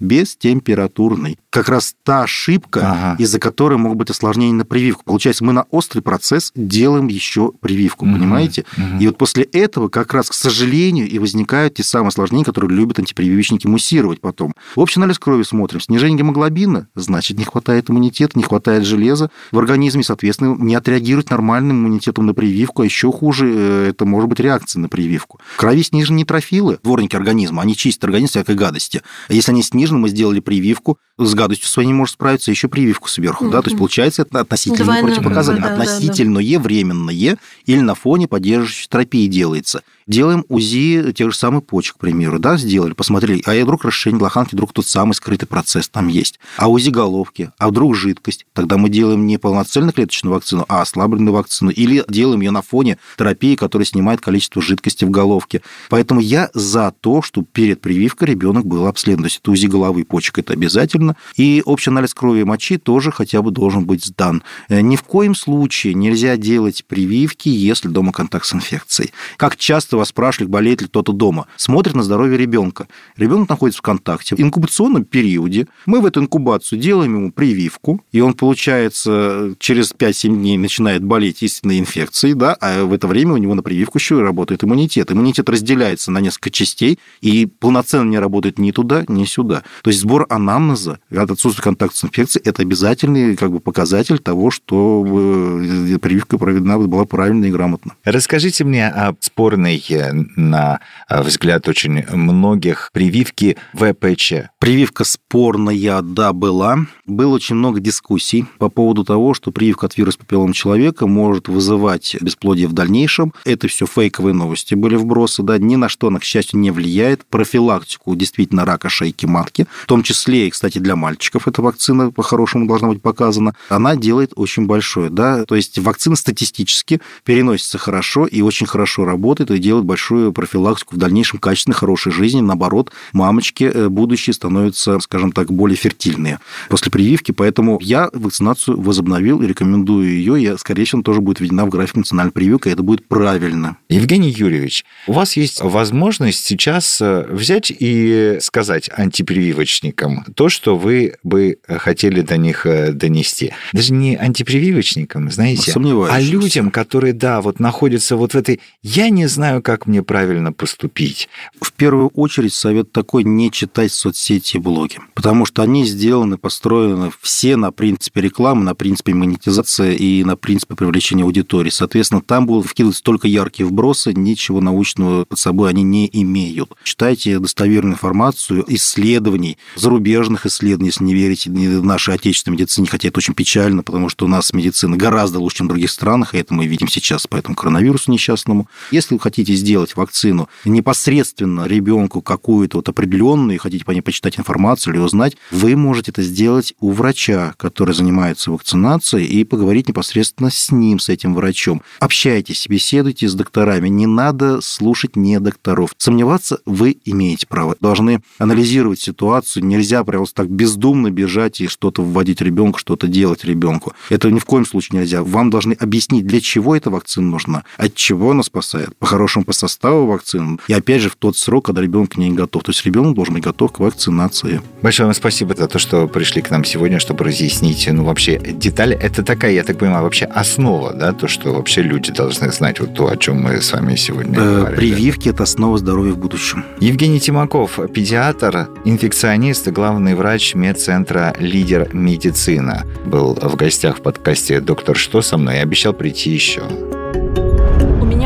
бестемпературный. 1.26 1.38
Как 1.50 1.70
раз 1.70 1.96
та 2.04 2.24
ошибка, 2.24 2.92
Ага. 2.92 3.16
из-за 3.18 3.40
которой 3.40 3.78
могут 3.78 3.98
быть 3.98 4.10
осложнения 4.10 4.54
на 4.54 4.66
прививку. 4.66 5.04
Получается, 5.06 5.44
мы 5.44 5.54
на 5.54 5.64
острый 5.72 6.02
процесс 6.02 6.52
делаем 6.56 7.08
еще 7.08 7.52
прививку, 7.62 8.06
Мгм. 8.06 8.16
понимаете? 8.20 8.66
Мгм. 8.78 9.00
И 9.00 9.08
вот 9.08 9.18
после 9.18 9.44
этого 9.44 9.88
как 9.88 10.14
раз, 10.14 10.30
к 10.30 10.34
сожалению, 10.34 11.08
и 11.08 11.18
возникают 11.20 11.76
те 11.76 11.84
самые 11.84 12.10
осложнения, 12.10 12.44
которые 12.46 12.76
любят 12.76 13.00
антипрививочники 13.00 13.68
муссировать 13.68 14.20
потом. 14.22 14.54
В 14.76 14.80
общий 14.80 15.00
анализ 15.00 15.18
крови 15.20 15.44
смотрим. 15.44 15.80
Снижение 15.80 16.18
гемоглобина, 16.18 16.88
значит, 16.96 17.38
не 17.38 17.46
хватает 17.46 17.90
иммунитета, 17.90 18.38
не 18.38 18.44
хватает 18.44 18.86
железа 18.86 19.30
в 19.52 19.58
организме, 19.58 20.04
соответственно, 20.04 20.56
не 20.60 20.76
отреагирует 20.76 21.30
нормальным 21.30 21.78
иммунитетом 21.78 22.26
на 22.26 22.34
прививку, 22.34 22.82
а 22.82 22.86
еще 22.86 23.12
хуже, 23.12 23.52
э, 23.56 23.88
это 23.90 24.06
может 24.06 24.30
быть 24.30 24.40
реакция 24.40 24.80
на 24.82 24.90
прививку. 24.90 25.40
В 25.56 25.58
крови 25.58 25.84
снижены 25.84 26.18
нейтрофилы, 26.18 26.80
дворники 26.84 27.16
организма, 27.16 27.62
они 27.62 27.76
чистят 27.76 28.04
организм 28.06 28.32
всякой 28.32 28.56
гадости. 28.56 29.02
А 29.30 29.34
если 29.34 29.52
они 29.52 29.64
снижены, 29.64 30.00
мы 30.00 30.10
сделали 30.10 30.40
прививку, 30.40 30.98
с 31.18 31.34
гадостью 31.34 31.70
своей 31.70 31.88
не 31.88 31.94
может 31.94 32.14
справиться, 32.14 32.52
еще 32.52 32.68
прививку 32.68 33.08
сверху, 33.08 33.50
да, 33.50 33.62
то 33.62 33.70
есть 33.70 33.78
получается 33.78 34.24
это 34.24 34.42
относительно 34.42 34.86
Двойное 34.86 35.04
противопоказание, 35.04 35.62
да, 35.62 35.70
да, 35.70 35.76
да. 35.78 35.84
относительное, 35.84 36.60
временное 36.60 37.38
или 37.66 37.80
на 37.80 37.96
фоне 37.96 38.28
поддерживающей 38.28 38.88
терапии 38.90 39.28
делается. 39.28 39.82
Делаем 40.08 40.46
УЗИ 40.50 41.14
тех 41.14 41.32
же 41.32 41.36
самых 41.36 41.66
почек, 41.66 41.96
к 41.96 42.00
примеру, 42.00 42.38
да, 42.38 42.58
сделали, 42.58 42.94
посмотрели, 42.94 43.42
а 43.44 43.60
вдруг 43.64 43.86
расширение 43.86 44.22
лоханки, 44.22 44.54
вдруг 44.54 44.72
тот 44.72 44.86
самый 44.86 45.14
скрытый 45.14 45.48
процесс 45.48 45.90
там 45.90 46.10
есть. 46.10 46.40
А 46.58 46.70
УЗИ 46.70 46.92
головки, 46.92 47.52
а 47.58 47.70
вдруг 47.70 47.96
жидкость, 47.96 48.46
тогда 48.54 48.78
мы 48.78 48.90
делаем 48.90 49.26
не 49.26 49.40
полноценноклеточную 49.40 50.36
вакцину, 50.36 50.64
а 50.70 50.84
ослабленную 50.84 51.34
вакцину, 51.34 51.72
или 51.72 52.04
делаем 52.08 52.42
ее 52.42 52.52
на 52.52 52.62
фоне 52.62 53.00
терапии, 53.18 53.56
которая 53.56 53.88
снимает 53.88 54.22
количество 54.22 54.62
жидкости 54.62 55.06
в 55.06 55.10
головке. 55.10 55.64
Поэтому 55.90 56.20
я 56.20 56.52
за 56.54 56.94
то, 57.02 57.24
чтобы 57.24 57.48
перед 57.52 57.82
прививкой 57.82 58.28
ребенок 58.28 58.68
был 58.68 58.86
обследован. 58.86 59.24
То 59.24 59.28
есть 59.28 59.40
это 59.42 59.50
УЗИ 59.50 59.66
головы 59.66 60.02
и 60.02 60.04
почек, 60.04 60.38
это 60.38 60.54
обязательно. 60.54 61.16
И 61.36 61.64
общий 61.66 61.90
анализ 61.90 62.14
крови 62.14 62.42
и 62.42 62.44
мочи 62.44 62.78
тоже 62.78 63.12
хотя 63.12 63.42
бы 63.42 63.50
должен 63.50 63.86
быть 63.86 64.06
сдан. 64.06 64.44
Э, 64.70 64.82
Ни 64.82 64.98
в 64.98 65.02
коем 65.04 65.34
случае 65.34 65.96
нельзя 65.96 66.38
делать 66.38 66.86
прививки, 66.86 67.50
если 67.50 67.88
дома 67.88 68.12
контакт 68.12 68.46
с 68.46 68.54
инфекцией. 68.54 69.12
Как 69.38 69.58
часто 69.58 69.95
вас 69.98 70.10
спрашивали, 70.10 70.50
болеет 70.50 70.82
ли 70.82 70.88
кто-то 70.88 71.12
дома. 71.12 71.48
Смотрят 71.58 71.96
на 71.96 72.04
здоровье 72.04 72.38
ребенка. 72.38 72.88
Ребенок 73.18 73.50
находится 73.50 73.80
в 73.80 73.82
контакте. 73.82 74.36
В 74.36 74.40
инкубационном 74.40 75.04
периоде 75.04 75.68
мы 75.86 76.02
в 76.02 76.06
эту 76.06 76.22
инкубацию 76.22 76.80
делаем 76.80 77.16
ему 77.16 77.32
прививку, 77.32 78.02
и 78.12 78.22
он, 78.22 78.34
получается, 78.34 79.56
через 79.60 79.94
5-7 79.94 80.30
дней 80.30 80.58
начинает 80.58 81.04
болеть 81.04 81.44
истинной 81.44 81.80
инфекцией, 81.80 82.34
да, 82.34 82.56
а 82.60 82.86
в 82.86 82.94
это 82.94 83.08
время 83.08 83.34
у 83.34 83.38
него 83.38 83.54
на 83.54 83.64
прививку 83.64 83.98
еще 83.98 84.20
и 84.20 84.22
работает 84.22 84.64
иммунитет. 84.64 85.12
Иммунитет 85.12 85.50
разделяется 85.50 86.12
на 86.12 86.20
несколько 86.20 86.50
частей 86.50 87.00
и 87.22 87.46
полноценно 87.46 88.10
не 88.10 88.20
работает 88.20 88.60
ни 88.60 88.72
туда, 88.72 89.06
ни 89.08 89.26
сюда. 89.26 89.64
То 89.84 89.90
есть 89.90 90.02
сбор 90.02 90.26
анамнеза 90.30 91.00
от 91.12 91.32
отсутствия 91.32 91.64
контакта 91.64 91.98
с 91.98 92.04
инфекцией– 92.04 92.44
это 92.46 92.62
обязательный 92.62 93.36
как 93.36 93.52
бы, 93.52 93.60
показатель 93.60 94.20
того, 94.20 94.52
что 94.52 95.06
э, 95.06 95.98
прививка 96.00 96.38
проведена 96.38 96.78
была 96.78 97.06
правильно 97.06 97.46
и 97.46 97.52
грамотно. 97.52 97.94
Расскажите 98.04 98.64
мне 98.64 98.88
о 98.88 99.16
спорной, 99.20 99.84
э, 99.92 100.12
на 100.36 100.80
э, 101.10 101.22
взгляд 101.22 101.68
очень 101.68 102.06
многих, 102.12 102.90
прививке 102.94 103.58
ВПЧ. 103.74 104.50
Прививка 104.60 105.04
спорная, 105.04 106.02
да, 106.02 106.34
была. 106.34 106.80
Было 107.06 107.36
очень 107.36 107.56
много 107.56 107.80
дискуссий 107.80 108.46
по 108.58 108.70
поводу 108.70 109.04
того, 109.04 109.34
что 109.34 109.52
прививка 109.52 109.86
от 109.88 109.98
вируса 109.98 110.20
папиллома 110.20 110.54
человека 110.54 111.08
может 111.08 111.48
вызывать 111.48 112.16
бесплодие 112.22 112.68
в 112.68 112.74
дальнейшем. 112.74 113.34
Это 113.46 113.68
все 113.68 113.86
фейковые 113.86 114.34
новости 114.34 114.76
были 114.76 114.96
вбросы, 114.96 115.44
да, 115.44 115.58
ни 115.58 115.76
на 115.76 115.90
что 115.90 116.08
она, 116.08 116.20
к 116.20 116.24
счастью, 116.24 116.60
не 116.60 116.72
влияет. 116.72 117.26
Профилактику 117.26 118.16
действительно 118.16 118.66
рака 118.66 118.90
шейки 118.90 119.26
матки, 119.26 119.68
в 119.84 119.86
том 119.88 120.04
числе 120.04 120.48
и, 120.48 120.50
кстати, 120.50 120.80
для 120.80 120.96
мальчиков 120.96 121.48
эта 121.48 121.62
вакцина 121.62 122.12
по-хорошему 122.12 122.68
должна 122.68 122.90
быть 122.90 123.02
показана, 123.02 123.56
она 123.70 123.96
делает 123.96 124.34
очень 124.36 124.66
большое, 124.66 125.10
да, 125.10 125.46
то 125.46 125.56
есть 125.56 125.78
вакцина 125.80 126.16
статистически 126.16 127.02
переносится 127.24 127.78
хорошо 127.78 128.26
и 128.26 128.42
очень 128.42 128.66
хорошо 128.66 129.06
работает 129.06 129.52
и 129.52 129.58
делает 129.58 129.75
большую 129.84 130.34
профилактику 130.34 130.96
в 130.96 130.98
дальнейшем 130.98 131.40
качественной, 131.40 131.76
хорошей 131.76 132.12
жизни. 132.12 132.42
Наоборот, 132.42 132.92
мамочки 133.14 133.66
э, 133.66 133.90
будущие 133.90 134.34
становятся, 134.34 135.00
скажем 135.00 135.32
так, 135.32 135.52
более 135.52 135.78
фертильные 135.78 136.40
после 136.70 136.86
антипрививки, 136.96 137.32
поэтому 137.32 137.80
я 137.82 138.10
вакцинацию 138.14 138.80
возобновил 138.80 139.42
и 139.42 139.48
рекомендую 139.48 140.10
ее, 140.10 140.42
и, 140.42 140.58
скорее 140.58 140.86
всего, 140.86 141.02
тоже 141.02 141.22
будет 141.22 141.40
введена 141.40 141.66
в 141.66 141.70
график 141.70 141.98
национальной 141.98 142.32
прививки, 142.32 142.68
и 142.68 142.72
это 142.72 142.84
будет 142.84 143.08
правильно. 143.08 143.78
Евгений 143.90 144.30
Юрьевич, 144.30 144.86
у 145.08 145.14
вас 145.14 145.38
есть 145.38 145.62
возможность 145.62 146.46
сейчас 146.46 147.02
э, 147.02 147.26
взять 147.30 147.72
и 147.78 148.38
сказать 148.42 148.90
антипрививочникам 148.96 150.26
то, 150.36 150.50
что 150.50 150.78
вы 150.78 151.16
бы 151.24 151.58
хотели 151.68 152.22
до 152.22 152.38
них 152.38 152.66
э, 152.66 152.92
донести. 152.92 153.54
Даже 153.74 153.94
не 153.94 154.16
антипрививочникам, 154.16 155.32
знаете, 155.32 155.74
а 155.76 156.20
людям, 156.20 156.72
которые, 156.72 157.14
да, 157.14 157.42
вот 157.42 157.60
находятся 157.60 158.16
вот 158.16 158.34
в 158.34 158.38
этой 158.38 158.62
«я 158.82 159.10
не 159.10 159.28
знаю, 159.28 159.62
как 159.66 159.88
мне 159.88 160.04
правильно 160.04 160.54
поступить». 160.54 161.28
В 161.60 161.74
первую 161.74 162.10
очередь 162.10 162.54
совет 162.54 162.92
такой 162.92 163.24
не 163.24 163.52
читать 163.52 163.92
соцсети 163.92 164.58
и 164.58 164.60
блоги, 164.60 165.00
потому 165.16 165.46
что 165.46 165.64
они 165.64 165.84
сделаны, 165.86 166.38
построены 166.38 167.12
все 167.22 167.56
на 167.56 167.72
принципе 167.72 168.22
рекламы, 168.22 168.64
на 168.64 168.76
принципе 168.76 169.14
монетизации 169.16 169.96
и 169.96 170.24
на 170.24 170.38
принципе 170.38 170.76
привлечения 170.76 171.24
аудитории. 171.24 171.72
Соответственно, 171.72 172.22
там 172.22 172.46
будут 172.46 172.68
вкидываться 172.68 173.02
только 173.02 173.28
яркие 173.28 173.68
вбросы, 173.68 174.14
ничего 174.14 174.62
научного 174.62 175.26
под 175.26 175.40
собой 175.40 175.70
они 175.72 175.84
не 175.84 176.08
имеют. 176.14 176.72
Читайте 176.84 177.40
достоверную 177.40 177.96
информацию, 177.96 178.64
исследований, 178.68 179.58
зарубежных 179.76 180.46
исследований, 180.46 180.90
если 180.90 181.04
не 181.04 181.16
верите 181.16 181.50
нашей 181.50 182.14
отечественной 182.14 182.54
медицине, 182.58 182.88
хотя 182.88 183.08
это 183.08 183.18
очень 183.18 183.34
печально, 183.34 183.82
потому 183.82 184.10
что 184.10 184.26
у 184.26 184.28
нас 184.28 184.54
медицина 184.54 184.96
гораздо 184.96 185.40
лучше, 185.40 185.58
чем 185.58 185.68
в 185.68 185.70
других 185.70 185.90
странах, 185.90 186.36
и 186.36 186.38
это 186.38 186.54
мы 186.54 186.68
видим 186.68 186.88
сейчас 186.88 187.26
по 187.26 187.38
этому 187.38 187.56
коронавирусу 187.56 188.12
несчастному. 188.12 188.68
Если 188.92 189.16
вы 189.16 189.20
хотите 189.20 189.55
сделать 189.56 189.96
вакцину 189.96 190.50
непосредственно 190.66 191.66
ребенку 191.66 192.22
какую-то 192.22 192.78
вот 192.78 192.90
определенную, 192.90 193.56
и 193.56 193.60
хотите 193.60 193.86
по 193.86 193.92
ней 193.92 194.02
почитать 194.02 194.40
информацию 194.40 194.94
или 194.94 195.02
узнать, 195.02 195.38
вы 195.52 195.76
можете 195.76 196.12
это 196.12 196.22
сделать 196.22 196.74
у 196.80 196.92
врача, 196.92 197.54
который 197.58 197.94
занимается 197.94 198.52
вакцинацией, 198.52 199.26
и 199.26 199.44
поговорить 199.44 199.88
непосредственно 199.88 200.50
с 200.50 200.72
ним, 200.72 201.00
с 201.00 201.10
этим 201.10 201.34
врачом. 201.34 201.82
Общайтесь, 202.00 202.68
беседуйте 202.68 203.28
с 203.28 203.34
докторами. 203.34 203.88
Не 203.90 204.08
надо 204.08 204.62
слушать 204.62 205.16
не 205.16 205.40
докторов. 205.40 205.92
Сомневаться 205.98 206.60
вы 206.66 206.98
имеете 207.06 207.48
право. 207.48 207.76
Должны 207.80 208.22
анализировать 208.38 209.00
ситуацию. 209.00 209.66
Нельзя 209.66 210.04
просто 210.04 210.44
так 210.44 210.50
бездумно 210.50 211.12
бежать 211.12 211.62
и 211.62 211.68
что-то 211.68 212.04
вводить 212.04 212.42
ребенку, 212.42 212.80
что-то 212.80 213.08
делать 213.08 213.44
ребенку. 213.44 213.94
Это 214.10 214.30
ни 214.32 214.40
в 214.40 214.46
коем 214.46 214.66
случае 214.66 215.00
нельзя. 215.00 215.24
Вам 215.24 215.50
должны 215.50 215.74
объяснить, 215.74 216.28
для 216.28 216.42
чего 216.42 216.76
эта 216.76 216.90
вакцина 216.90 217.30
нужна, 217.30 217.64
от 217.78 217.96
чего 217.96 218.32
она 218.32 218.44
спасает, 218.44 218.96
по-хорошему 218.98 219.45
по 219.46 219.54
составу 219.54 220.08
вакцины. 220.08 220.58
И 220.68 220.74
опять 220.74 221.02
же 221.02 221.10
в 221.10 221.16
тот 221.16 221.38
срок, 221.38 221.66
когда 221.66 221.82
ребенок 221.82 222.18
не 222.18 222.32
готов. 222.32 222.64
То 222.64 222.72
есть 222.72 222.86
ребенок 222.86 223.16
должен 223.16 223.34
быть 223.34 223.44
готов 223.44 223.72
к 223.72 223.80
вакцинации. 223.80 224.62
Большое 224.82 225.08
вам 225.08 225.16
спасибо 225.16 225.56
за 225.56 225.68
то, 225.68 225.80
что 225.80 226.08
пришли 226.08 226.42
к 226.42 226.50
нам 226.52 226.64
сегодня, 226.66 227.00
чтобы 227.00 227.24
разъяснить, 227.24 227.88
ну, 227.92 228.04
вообще, 228.04 228.38
детали. 228.38 228.98
Это 229.02 229.24
такая, 229.24 229.52
я 229.54 229.64
так 229.64 229.78
понимаю, 229.78 230.04
вообще 230.04 230.26
основа, 230.26 230.94
да, 230.94 231.14
то, 231.14 231.28
что 231.28 231.54
вообще 231.54 231.82
люди 231.82 232.12
должны 232.12 232.52
знать, 232.52 232.80
вот 232.80 232.94
то, 232.94 233.08
о 233.08 233.18
чем 233.18 233.42
мы 233.42 233.62
с 233.62 233.72
вами 233.72 233.96
сегодня 233.96 234.40
э, 234.40 234.56
говорили. 234.60 234.76
Прививки– 234.76 235.30
это 235.30 235.44
основа 235.44 235.78
здоровья 235.78 236.14
в 236.14 236.18
будущем. 236.18 236.66
Евгений 236.80 237.20
Тимаков, 237.20 237.80
педиатр, 237.94 238.68
инфекционист, 238.86 239.68
главный 239.70 240.16
врач 240.16 240.56
медцентра 240.56 241.36
«Лидер 241.40 241.90
медицина», 241.94 242.86
был 243.06 243.36
в 243.36 243.56
гостях 243.56 243.98
в 243.98 244.02
подкасте 244.02 244.60
«Доктор, 244.60 244.98
что 244.98 245.22
со 245.22 245.38
мной?» 245.38 245.58
и 245.58 245.60
обещал 245.60 245.94
прийти 245.94 246.32
еще 246.32 246.64